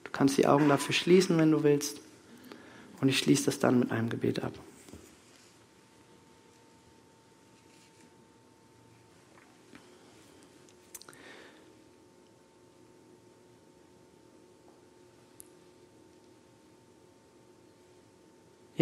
Du 0.03 0.11
kannst 0.11 0.37
die 0.37 0.45
Augen 0.45 0.69
dafür 0.69 0.93
schließen, 0.93 1.39
wenn 1.39 1.49
du 1.49 1.63
willst. 1.63 2.01
Und 3.01 3.09
ich 3.09 3.17
schließe 3.17 3.45
das 3.45 3.57
dann 3.57 3.79
mit 3.79 3.91
einem 3.91 4.09
Gebet 4.09 4.43
ab. 4.43 4.53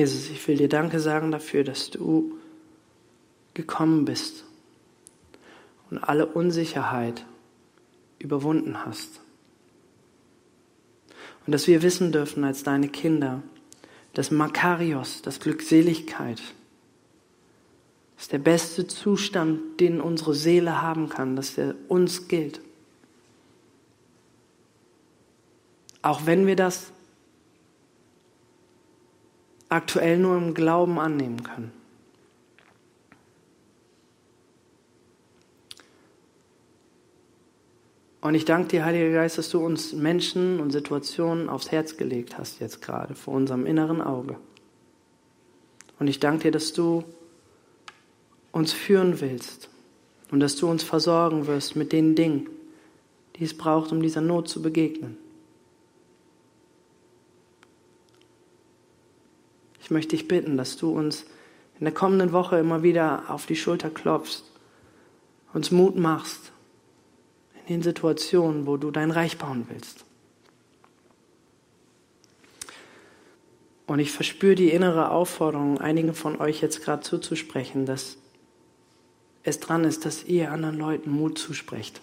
Jesus, 0.01 0.31
ich 0.31 0.47
will 0.47 0.57
dir 0.57 0.67
Danke 0.67 0.99
sagen 0.99 1.29
dafür, 1.31 1.63
dass 1.63 1.91
du 1.91 2.35
gekommen 3.53 4.03
bist 4.03 4.45
und 5.91 5.99
alle 5.99 6.25
Unsicherheit 6.25 7.23
überwunden 8.17 8.83
hast. 8.83 9.19
Und 11.45 11.53
dass 11.53 11.67
wir 11.67 11.83
wissen 11.83 12.11
dürfen 12.11 12.43
als 12.43 12.63
deine 12.63 12.89
Kinder, 12.89 13.43
dass 14.13 14.31
Makarios, 14.31 15.21
dass 15.21 15.39
Glückseligkeit, 15.39 16.41
ist 18.17 18.31
der 18.31 18.39
beste 18.39 18.87
Zustand, 18.87 19.79
den 19.79 20.01
unsere 20.01 20.33
Seele 20.33 20.81
haben 20.81 21.09
kann, 21.09 21.35
dass 21.35 21.53
der 21.53 21.75
uns 21.89 22.27
gilt. 22.27 22.59
Auch 26.01 26.25
wenn 26.25 26.47
wir 26.47 26.55
das 26.55 26.91
aktuell 29.71 30.17
nur 30.17 30.35
im 30.37 30.53
Glauben 30.53 30.99
annehmen 30.99 31.43
können. 31.43 31.71
Und 38.19 38.35
ich 38.35 38.45
danke 38.45 38.67
dir, 38.67 38.85
Heiliger 38.85 39.13
Geist, 39.13 39.37
dass 39.37 39.49
du 39.49 39.65
uns 39.65 39.93
Menschen 39.93 40.59
und 40.59 40.71
Situationen 40.71 41.49
aufs 41.49 41.71
Herz 41.71 41.97
gelegt 41.97 42.37
hast, 42.37 42.59
jetzt 42.59 42.81
gerade 42.81 43.15
vor 43.15 43.33
unserem 43.33 43.65
inneren 43.65 44.01
Auge. 44.01 44.35
Und 45.97 46.07
ich 46.07 46.19
danke 46.19 46.43
dir, 46.43 46.51
dass 46.51 46.73
du 46.73 47.03
uns 48.51 48.73
führen 48.73 49.21
willst 49.21 49.69
und 50.31 50.41
dass 50.41 50.55
du 50.57 50.69
uns 50.69 50.83
versorgen 50.83 51.47
wirst 51.47 51.75
mit 51.75 51.93
den 51.93 52.15
Dingen, 52.15 52.47
die 53.37 53.45
es 53.45 53.57
braucht, 53.57 53.91
um 53.91 54.01
dieser 54.01 54.21
Not 54.21 54.49
zu 54.49 54.61
begegnen. 54.61 55.17
Ich 59.91 59.93
möchte 59.93 60.15
dich 60.15 60.29
bitten, 60.29 60.55
dass 60.55 60.77
du 60.77 60.89
uns 60.89 61.25
in 61.77 61.83
der 61.83 61.93
kommenden 61.93 62.31
Woche 62.31 62.57
immer 62.57 62.81
wieder 62.81 63.25
auf 63.27 63.45
die 63.45 63.57
Schulter 63.57 63.89
klopfst, 63.89 64.45
uns 65.51 65.69
Mut 65.69 65.97
machst 65.97 66.53
in 67.67 67.75
den 67.75 67.81
Situationen, 67.81 68.67
wo 68.67 68.77
du 68.77 68.89
dein 68.89 69.11
Reich 69.11 69.37
bauen 69.37 69.67
willst. 69.67 70.05
Und 73.85 73.99
ich 73.99 74.13
verspüre 74.13 74.55
die 74.55 74.69
innere 74.69 75.11
Aufforderung, 75.11 75.81
einigen 75.81 76.13
von 76.13 76.39
euch 76.39 76.61
jetzt 76.61 76.85
gerade 76.85 77.01
zuzusprechen, 77.01 77.85
dass 77.85 78.15
es 79.43 79.59
dran 79.59 79.83
ist, 79.83 80.05
dass 80.05 80.23
ihr 80.23 80.53
anderen 80.53 80.77
Leuten 80.77 81.11
Mut 81.11 81.37
zusprecht. 81.37 81.99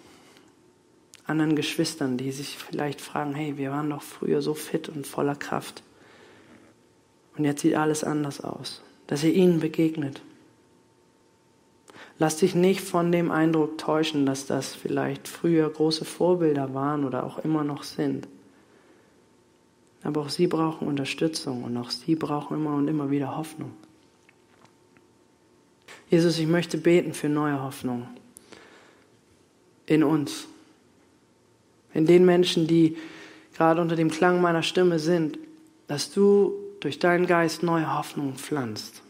Anderen 1.24 1.56
Geschwistern, 1.56 2.18
die 2.18 2.32
sich 2.32 2.58
vielleicht 2.58 3.00
fragen, 3.00 3.34
hey, 3.34 3.56
wir 3.56 3.70
waren 3.70 3.88
doch 3.88 4.02
früher 4.02 4.42
so 4.42 4.52
fit 4.52 4.90
und 4.90 5.06
voller 5.06 5.36
Kraft. 5.36 5.82
Und 7.38 7.44
jetzt 7.44 7.62
sieht 7.62 7.76
alles 7.76 8.04
anders 8.04 8.40
aus. 8.40 8.82
Dass 9.06 9.24
ihr 9.24 9.32
ihnen 9.32 9.60
begegnet. 9.60 10.20
Lass 12.18 12.36
dich 12.36 12.54
nicht 12.56 12.80
von 12.80 13.12
dem 13.12 13.30
Eindruck 13.30 13.78
täuschen, 13.78 14.26
dass 14.26 14.46
das 14.46 14.74
vielleicht 14.74 15.28
früher 15.28 15.70
große 15.70 16.04
Vorbilder 16.04 16.74
waren 16.74 17.04
oder 17.04 17.24
auch 17.24 17.38
immer 17.38 17.62
noch 17.62 17.84
sind. 17.84 18.26
Aber 20.02 20.22
auch 20.22 20.28
sie 20.28 20.48
brauchen 20.48 20.88
Unterstützung 20.88 21.62
und 21.62 21.76
auch 21.76 21.90
sie 21.90 22.16
brauchen 22.16 22.56
immer 22.56 22.74
und 22.74 22.88
immer 22.88 23.10
wieder 23.10 23.36
Hoffnung. 23.36 23.70
Jesus, 26.10 26.38
ich 26.38 26.46
möchte 26.46 26.76
beten 26.76 27.14
für 27.14 27.28
neue 27.28 27.62
Hoffnung 27.62 28.08
in 29.86 30.02
uns, 30.02 30.46
in 31.94 32.04
den 32.04 32.24
Menschen, 32.24 32.66
die 32.66 32.96
gerade 33.54 33.80
unter 33.80 33.96
dem 33.96 34.10
Klang 34.10 34.40
meiner 34.40 34.62
Stimme 34.62 34.98
sind, 34.98 35.38
dass 35.86 36.12
du 36.12 36.67
durch 36.80 36.98
deinen 36.98 37.26
Geist 37.26 37.62
neue 37.62 37.96
Hoffnung 37.96 38.34
pflanzt, 38.34 39.02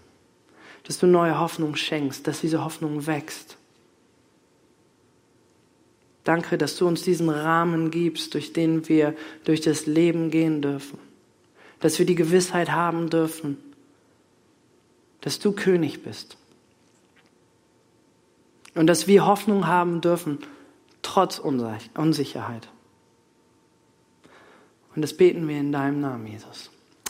dass 0.85 0.99
du 0.99 1.07
neue 1.07 1.39
Hoffnung 1.39 1.77
schenkst, 1.77 2.27
dass 2.27 2.41
diese 2.41 2.65
Hoffnung 2.65 3.07
wächst. 3.07 3.57
Danke, 6.25 6.59
dass 6.59 6.77
du 6.77 6.87
uns 6.87 7.03
diesen 7.03 7.31
Rahmen 7.31 7.91
gibst, 7.91 8.35
durch 8.35 8.53
den 8.53 8.89
wir 8.89 9.15
durch 9.45 9.61
das 9.61 9.87
Leben 9.87 10.31
gehen 10.31 10.61
dürfen, 10.61 10.99
dass 11.81 11.99
wir 11.99 12.07
die 12.07 12.15
Gewissheit 12.15 12.71
haben 12.71 13.09
dürfen, 13.09 13.57
dass 15.21 15.39
du 15.39 15.53
König 15.53 16.03
bist. 16.03 16.37
Und 18.75 18.87
dass 18.87 19.07
wir 19.07 19.27
Hoffnung 19.27 19.67
haben 19.67 20.01
dürfen, 20.01 20.39
trotz 21.03 21.39
Unsicherheit. 21.39 22.69
Und 24.95 25.03
das 25.03 25.17
beten 25.17 25.49
wir 25.49 25.59
in 25.59 25.73
deinem 25.73 26.01
Namen, 26.01 26.27
Jesus. 26.27 26.71